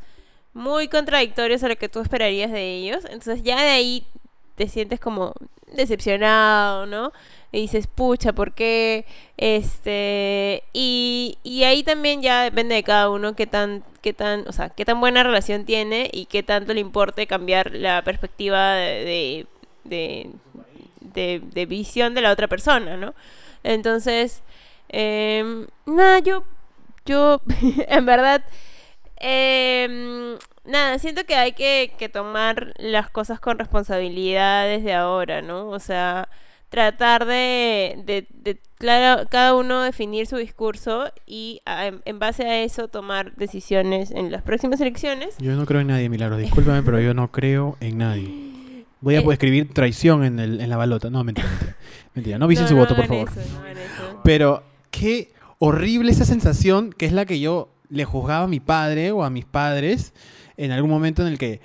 [0.55, 3.05] muy contradictorios a lo que tú esperarías de ellos.
[3.05, 4.07] Entonces ya de ahí
[4.55, 5.35] te sientes como
[5.75, 7.13] decepcionado, ¿no?
[7.53, 9.05] Y dices, pucha, ¿por qué?
[9.37, 14.53] Este, y, y ahí también ya depende de cada uno qué tan, qué tan, o
[14.53, 19.47] sea, qué tan buena relación tiene y qué tanto le importe cambiar la perspectiva de,
[19.85, 20.31] de,
[21.01, 23.15] de, visión de la otra persona, ¿no?
[23.63, 24.43] Entonces,
[24.89, 26.45] em, nada, yo,
[27.07, 27.41] yo,
[27.89, 28.45] en verdad,
[29.17, 35.69] em, nada, siento que hay que, que tomar las cosas con responsabilidad desde ahora, ¿no?
[35.69, 36.29] O sea,
[36.69, 42.63] tratar de, de, de, claro, cada uno definir su discurso y a- en, base a
[42.63, 45.35] eso tomar decisiones en las próximas elecciones.
[45.39, 46.39] Yo no creo en nadie, Milagros.
[46.39, 48.85] Discúlpame, pero yo no creo en nadie.
[49.01, 49.25] Voy a Eh.
[49.33, 51.11] escribir traición en, el, en la balota.
[51.11, 51.77] No, mentira, mentira.
[52.15, 53.29] Mentira, no visen No, su no voto, por favor.
[53.29, 54.21] eso, no hagan eso.
[54.25, 59.11] Pero qué horrible esa sensación que es la que yo le juzgaba a mi padre
[59.13, 60.15] o a mis padres
[60.65, 61.61] en algún momento en el que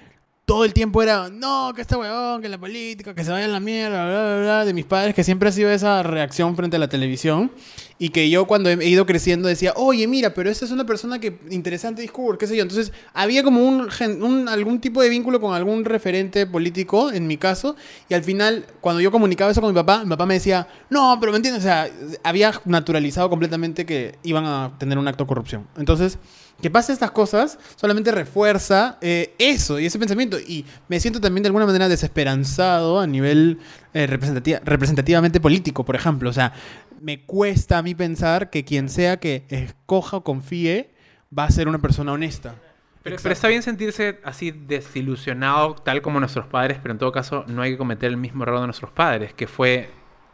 [0.45, 3.49] todo el tiempo era, no, que este huevón, que la política, que se vaya a
[3.49, 6.77] la mierda, bla, bla, bla, de mis padres, que siempre ha sido esa reacción frente
[6.77, 7.51] a la televisión.
[7.99, 11.19] Y que yo cuando he ido creciendo decía, oye, mira, pero esta es una persona
[11.19, 12.61] que interesante discurso, qué sé yo.
[12.61, 13.89] Entonces había como un,
[14.21, 17.75] un- algún tipo de vínculo con algún referente político, en mi caso.
[18.07, 21.17] Y al final, cuando yo comunicaba eso con mi papá, mi papá me decía, no,
[21.19, 21.89] pero me entiendes, o sea,
[22.23, 25.67] había naturalizado completamente que iban a tener un acto de corrupción.
[25.75, 26.19] Entonces,
[26.61, 30.39] que pase estas cosas solamente refuerza eh, eso y ese pensamiento.
[30.39, 33.59] Y me siento también de alguna manera desesperanzado a nivel
[33.93, 36.29] eh, representativa- representativamente político, por ejemplo.
[36.29, 36.53] O sea,
[37.01, 40.91] me cuesta a mí pensar que quien sea que escoja o confíe
[41.37, 42.55] va a ser una persona honesta.
[43.03, 47.61] Pero, está bien sentirse así desilusionado, tal como nuestros padres, pero en todo caso no
[47.61, 49.89] hay que cometer el mismo error de nuestros padres, que fue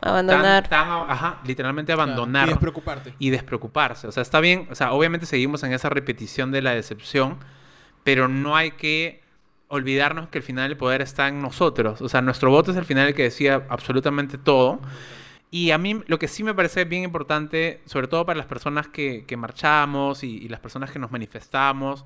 [0.09, 0.67] Abandonar.
[0.67, 3.13] tan- ajá, literalmente abandonar Y despreocuparte.
[3.19, 4.07] y despreocuparse.
[4.07, 7.37] O sea, está bien, o sea, obviamente seguimos en esa repetición de la decepción,
[8.03, 9.21] pero no hay que
[9.69, 12.01] olvidarnos que al final el poder está en nosotros.
[12.01, 14.79] O sea, nuestro voto es al final el que decía absolutamente todo.
[15.49, 18.87] Y a mí lo que sí me parece bien importante, sobre todo para las personas
[18.87, 22.05] que, que marchamos y, y las personas que nos manifestamos,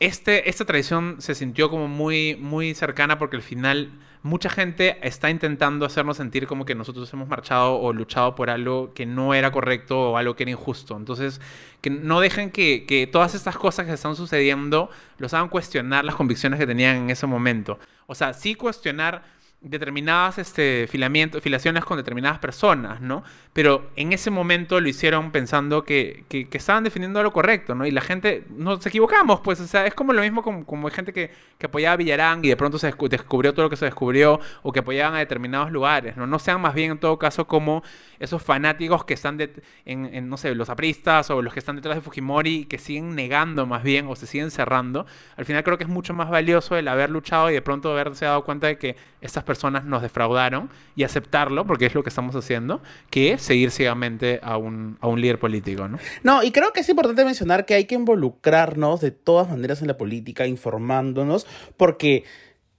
[0.00, 3.90] este, esta tradición se sintió como muy, muy cercana porque al final
[4.24, 8.94] mucha gente está intentando hacernos sentir como que nosotros hemos marchado o luchado por algo
[8.94, 10.96] que no era correcto o algo que era injusto.
[10.96, 11.42] Entonces,
[11.82, 16.58] que no dejen que, todas estas cosas que están sucediendo los hagan cuestionar las convicciones
[16.58, 17.78] que tenían en ese momento.
[18.06, 19.22] O sea, sí cuestionar
[19.64, 23.24] determinadas este, filamientos, filaciones con determinadas personas, ¿no?
[23.54, 27.86] Pero en ese momento lo hicieron pensando que, que, estaban defendiendo lo correcto, ¿no?
[27.86, 31.14] Y la gente, nos equivocamos, pues, o es como lo mismo como, como hay gente
[31.14, 33.86] que, que apoyaba a Villarán y de pronto se descu- descubrió todo lo que se
[33.86, 36.26] descubrió, o que apoyaban a determinados lugares, ¿no?
[36.26, 37.82] No sean más bien en todo caso como
[38.18, 39.50] esos fanáticos que están, de,
[39.86, 43.14] en, en, no sé, los apristas o los que están detrás de Fujimori, que siguen
[43.14, 45.06] negando más bien o se siguen cerrando.
[45.36, 48.26] Al final creo que es mucho más valioso el haber luchado y de pronto haberse
[48.26, 52.34] dado cuenta de que estas personas nos defraudaron y aceptarlo, porque es lo que estamos
[52.36, 55.98] haciendo, que seguir ciegamente a un, a un líder político, ¿no?
[56.22, 59.88] No, y creo que es importante mencionar que hay que involucrarnos de todas maneras en
[59.88, 61.46] la política, informándonos,
[61.76, 62.24] porque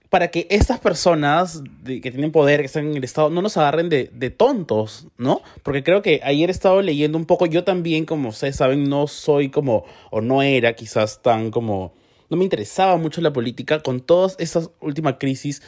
[0.08, 3.56] para que estas personas de- que tienen poder, que están en el Estado, no nos
[3.56, 5.42] agarren de, de tontos, ¿no?
[5.64, 9.08] Porque creo que ayer he estado leyendo un poco, yo también, como ustedes saben, no
[9.08, 11.92] soy como, o no era quizás tan como,
[12.30, 15.60] no me interesaba mucho la política, con todas estas últimas crisis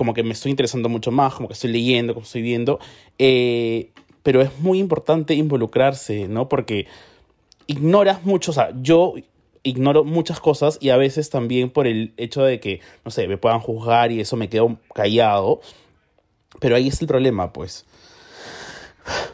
[0.00, 2.80] como que me estoy interesando mucho más, como que estoy leyendo, como estoy viendo.
[3.18, 3.90] eh,
[4.22, 6.48] pero es muy importante involucrarse, ¿no?
[6.48, 6.86] Porque
[7.66, 9.12] ignoras mucho, o sea, yo
[9.62, 13.36] ignoro muchas cosas y a veces también por el hecho de que, no sé, me
[13.36, 15.60] puedan juzgar y eso me quedo callado.
[16.60, 17.84] Pero ahí es el problema, pues.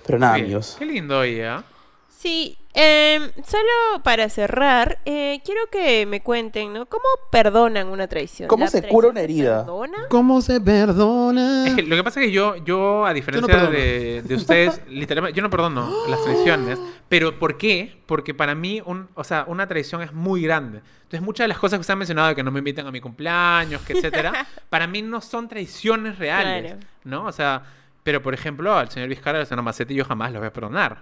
[0.05, 0.47] Pero nada, Bien.
[0.47, 0.75] amigos.
[0.81, 1.63] Qué lindo hoy, ¿ah?
[2.09, 6.87] Sí, em, solo para cerrar, eh, quiero que me cuenten, ¿no?
[6.87, 8.49] ¿Cómo perdonan una traición?
[8.49, 9.65] ¿Cómo ¿La se traición cura una se herida?
[9.65, 9.99] perdona?
[10.11, 11.67] ¿Cómo se perdona?
[11.67, 15.37] Es que lo que pasa es que yo, yo a diferencia de, de ustedes, literalmente,
[15.37, 16.79] yo no perdono las traiciones.
[17.09, 18.01] Pero ¿por qué?
[18.07, 20.81] Porque para mí, un, o sea, una traición es muy grande.
[21.03, 22.91] Entonces, muchas de las cosas que usted ha mencionado, de que no me invitan a
[22.91, 26.87] mi cumpleaños, que etcétera, para mí no son traiciones reales, Claro.
[27.05, 27.25] ¿no?
[27.27, 27.63] O sea,
[28.03, 30.99] pero por ejemplo, al señor Vizcarra, al señor Macetti, yo jamás los voy a perdonar.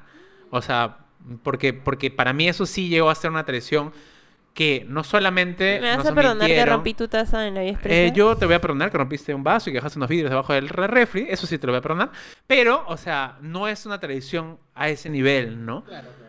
[0.50, 0.98] O sea,
[1.42, 3.92] porque, porque para mí eso sí llegó a ser una traición
[4.52, 5.80] que no solamente...
[5.80, 8.46] ¿Me vas nos a perdonar que rompí tu taza en la vía eh, yo te
[8.46, 10.86] voy a perdonar que rompiste un vaso y que dejaste unos vidrios debajo del re-
[10.86, 11.26] refri.
[11.28, 12.12] Eso sí te lo voy a perdonar.
[12.46, 15.84] Pero, o sea, no es una tradición a ese nivel, ¿no?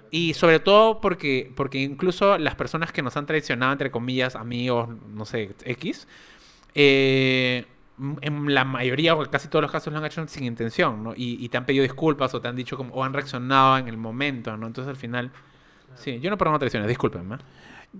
[0.10, 4.90] Y sobre todo porque, porque incluso las personas que nos han traicionado, entre comillas, amigos,
[5.14, 6.08] no sé, X,
[6.74, 7.66] eh,
[8.22, 11.14] en la mayoría o casi todos los casos lo han hecho sin intención, ¿no?
[11.16, 13.88] Y, y te han pedido disculpas o te han dicho como, o han reaccionado en
[13.88, 14.68] el momento, ¿no?
[14.68, 15.32] Entonces al final,
[15.96, 17.38] sí, yo no perdono traiciones, discúlpenme.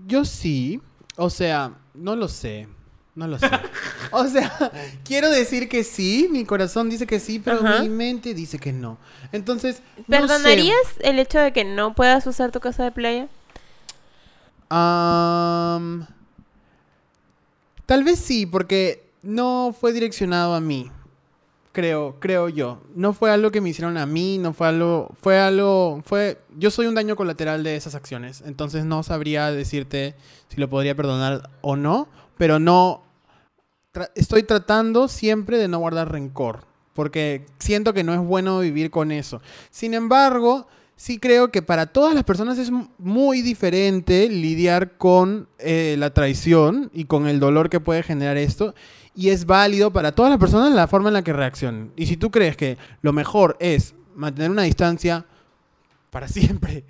[0.06, 0.80] Yo sí.
[1.16, 2.68] O sea, no lo sé.
[3.14, 3.48] No lo sé.
[4.10, 4.52] O sea,
[5.04, 7.80] quiero decir que sí, mi corazón dice que sí, pero Ajá.
[7.80, 8.98] mi mente dice que no.
[9.32, 10.10] Entonces, no sé.
[10.10, 13.28] ¿Perdonarías el hecho de que no puedas usar tu casa de playa?
[17.86, 20.90] Tal vez sí, porque no fue direccionado a mí.
[21.72, 22.80] Creo, creo yo.
[22.94, 26.70] No fue algo que me hicieron a mí, no fue algo, fue algo, fue, yo
[26.70, 30.14] soy un daño colateral de esas acciones, entonces no sabría decirte
[30.48, 32.08] si lo podría perdonar o no,
[32.38, 33.02] pero no,
[34.14, 36.64] estoy tratando siempre de no guardar rencor,
[36.94, 39.42] porque siento que no es bueno vivir con eso.
[39.70, 40.66] Sin embargo,
[40.96, 46.90] sí creo que para todas las personas es muy diferente lidiar con eh, la traición
[46.92, 48.74] y con el dolor que puede generar esto.
[49.16, 51.90] Y es válido para todas las personas la forma en la que reaccionen.
[51.96, 55.24] Y si tú crees que lo mejor es mantener una distancia
[56.10, 56.84] para siempre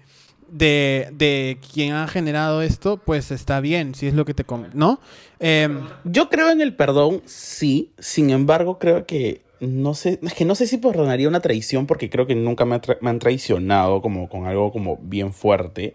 [0.48, 4.44] de, de quien ha generado esto, pues está bien, si es lo que te...
[4.74, 5.00] ¿No?
[5.38, 7.90] Em, Yo creo en el perdón, sí.
[7.98, 12.10] Sin embargo, creo que no sé, es que no sé si perdonaría una traición porque
[12.10, 15.94] creo que nunca me, tra- me han traicionado como con algo como bien fuerte.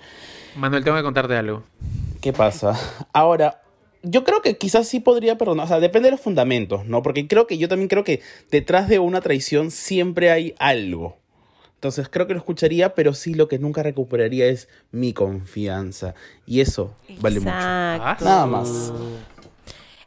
[0.55, 1.63] Manuel, tengo que contarte algo.
[2.21, 2.77] ¿Qué pasa?
[3.13, 3.61] Ahora,
[4.03, 7.03] yo creo que quizás sí podría perdonar, o sea, depende de los fundamentos, ¿no?
[7.03, 11.17] Porque creo que yo también creo que detrás de una traición siempre hay algo.
[11.75, 16.13] Entonces creo que lo escucharía, pero sí lo que nunca recuperaría es mi confianza.
[16.45, 17.51] Y eso vale mucho.
[17.51, 18.91] Nada más.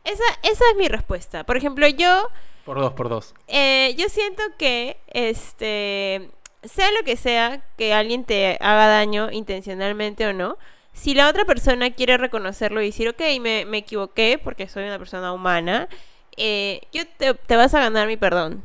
[0.05, 1.45] Esa, esa es mi respuesta.
[1.45, 2.28] Por ejemplo, yo,
[2.64, 3.34] Por dos, por dos.
[3.49, 6.30] eh, yo siento que, este,
[6.62, 10.59] sea lo que sea, que alguien te haga daño intencionalmente o no,
[10.95, 15.32] si la otra persona quiere reconocerlo y decir, ok, me, equivoqué porque soy una persona
[15.32, 15.88] humana,
[16.36, 18.62] eh, yo te, te vas a ganar mi perdón.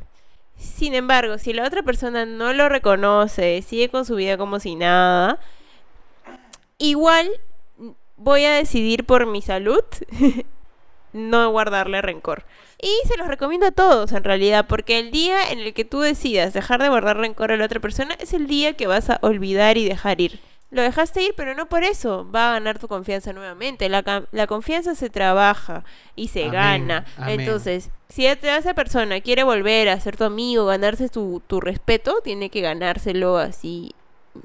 [0.58, 4.76] Sin embargo, si la otra persona no lo reconoce, sigue con su vida como si
[4.76, 5.40] nada,
[6.78, 7.30] igual
[8.18, 9.84] voy a decidir por mi salud
[11.14, 12.46] no guardarle rencor.
[12.82, 16.00] Y se los recomiendo a todos en realidad, porque el día en el que tú
[16.00, 19.20] decidas dejar de guardar rencor a la otra persona es el día que vas a
[19.22, 20.40] olvidar y dejar ir.
[20.72, 23.90] Lo dejaste ir, pero no por eso va a ganar tu confianza nuevamente.
[23.90, 25.84] La, la confianza se trabaja
[26.16, 27.06] y se Amén, gana.
[27.18, 27.40] amén.
[27.40, 32.22] Entonces, si esa esa persona quiere volver a ser tu amigo, ganarse tu, tu respeto,
[32.24, 33.94] tiene que ganárselo así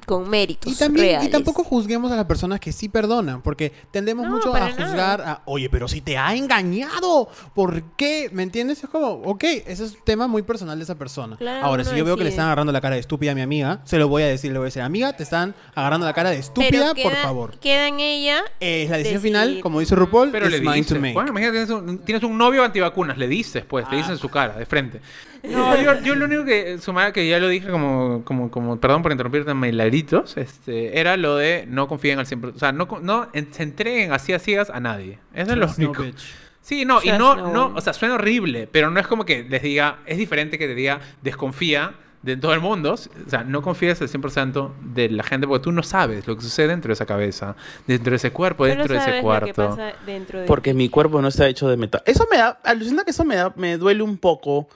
[0.05, 4.25] con méritos Y también, y tampoco juzguemos a las personas que sí perdonan, porque tendemos
[4.25, 4.71] No, mucho a nada.
[4.71, 8.29] juzgar a, oye, pero si te ha engañado, ¿por qué?
[8.31, 8.83] ¿Me entiendes?
[8.83, 11.37] Es como, ok, ese es un tema muy personal de esa persona.
[11.37, 13.41] Claro, Ahora, si yo veo que le están agarrando la cara de estúpida a mi
[13.41, 16.13] amiga, se lo voy a decir, le voy a decir, amiga, te están agarrando la
[16.13, 17.59] cara de estúpida, Pero por queda- favor.
[17.59, 18.39] Queda en ella.
[18.59, 19.21] Eh, es la decisión decidir.
[19.21, 21.13] final, como dice RuPaul, Pero es le mine dices, to make.
[21.13, 24.29] bueno, imagínate, tienes un, tienes un novio antivacunas, le dices, pues, te dices en su
[24.29, 25.01] cara, de frente.
[25.49, 29.01] No, yo, yo lo único que, sumaba, que ya lo dije como, como, como perdón
[29.01, 33.27] por interrumpirte, Milagritos, este, era lo de no confíen al 100%, o sea, no, no
[33.33, 35.19] en- se entreguen así a ciegas a nadie.
[35.33, 36.03] Eso es lo no único.
[36.03, 36.33] bitch.
[36.61, 39.43] Sí, no, y no, no no, o sea, suena horrible, pero no es como que
[39.43, 41.93] les diga, es diferente que te diga, desconfía
[42.23, 45.71] de todo el mundo, o sea, no confíes al 100% de la gente, porque tú
[45.71, 48.97] no sabes lo que sucede dentro de esa cabeza, dentro de ese cuerpo, dentro de
[48.99, 49.45] ese cuarto.
[49.45, 52.01] que pasa dentro de Porque mi cuerpo no está hecho de metal.
[52.03, 54.67] Eso me da, alucina que eso me da, me duele un poco.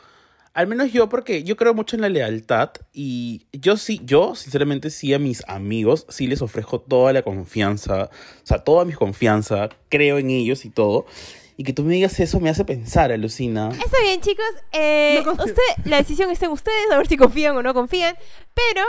[0.54, 4.90] Al menos yo, porque yo creo mucho en la lealtad y yo sí, yo sinceramente
[4.90, 9.70] sí a mis amigos, sí les ofrezco toda la confianza, o sea, toda mi confianza,
[9.90, 11.06] creo en ellos y todo.
[11.56, 13.70] Y que tú me digas eso me hace pensar, alucina.
[13.70, 14.46] Está bien, chicos.
[14.72, 18.16] eh, No usted, la decisión está en ustedes, a ver si confían o no confían.
[18.54, 18.82] Pero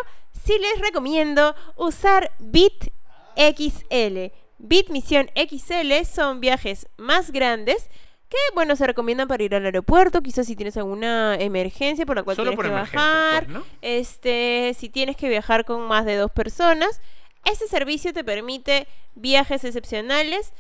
[0.45, 2.93] sí les recomiendo usar Bit
[3.37, 4.33] XL.
[4.59, 7.89] Bit Misión XL son viajes más grandes
[8.31, 10.23] que, bueno, se recomiendan para ir al aeropuerto.
[10.23, 13.45] Quizás si tienes alguna emergencia por la cual Solo tienes por que bajar.
[13.45, 13.65] pues, ¿no?
[13.83, 17.01] Este, si tienes que viajar con más de dos personas,
[17.45, 20.53] este servicio te permite viajes excepcionales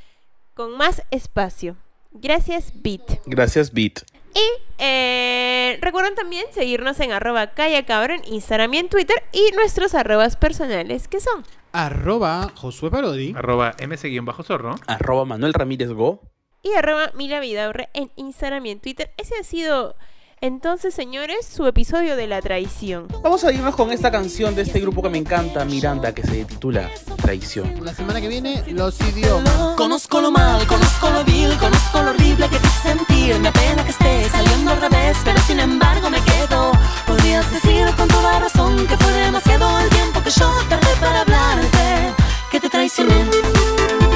[0.54, 1.76] con más espacio.
[2.12, 3.02] Gracias, Bit.
[3.24, 4.00] Gracias, Beat.
[4.34, 9.94] Y eh, recuerden también seguirnos en arroba callacabra en Instagram y en Twitter y nuestros
[9.94, 11.44] arrobas personales que son.
[11.72, 13.32] Arroba Josué Parodi.
[13.36, 14.76] Arroba ms-zorro.
[14.86, 16.20] Arroba Manuel Ramírez Go
[16.62, 19.12] y arroba Mila Vidaurre en Instagram y en Twitter.
[19.16, 19.96] Ese ha sido
[20.42, 23.08] entonces, señores, su episodio de la traición.
[23.22, 26.46] Vamos a irnos con esta canción de este grupo que me encanta, Miranda, que se
[26.46, 26.90] titula
[27.20, 27.84] Traición.
[27.84, 29.76] La semana que viene, los idiomas.
[29.76, 33.38] Conozco lo mal, conozco lo vil, conozco lo horrible que te sentir.
[33.38, 36.72] Me apena que esté saliendo al revés, pero sin embargo me quedo.
[37.06, 42.14] Podrías decir con toda razón que fue demasiado el tiempo que yo tardé para hablarte,
[42.50, 44.09] que te traicioné.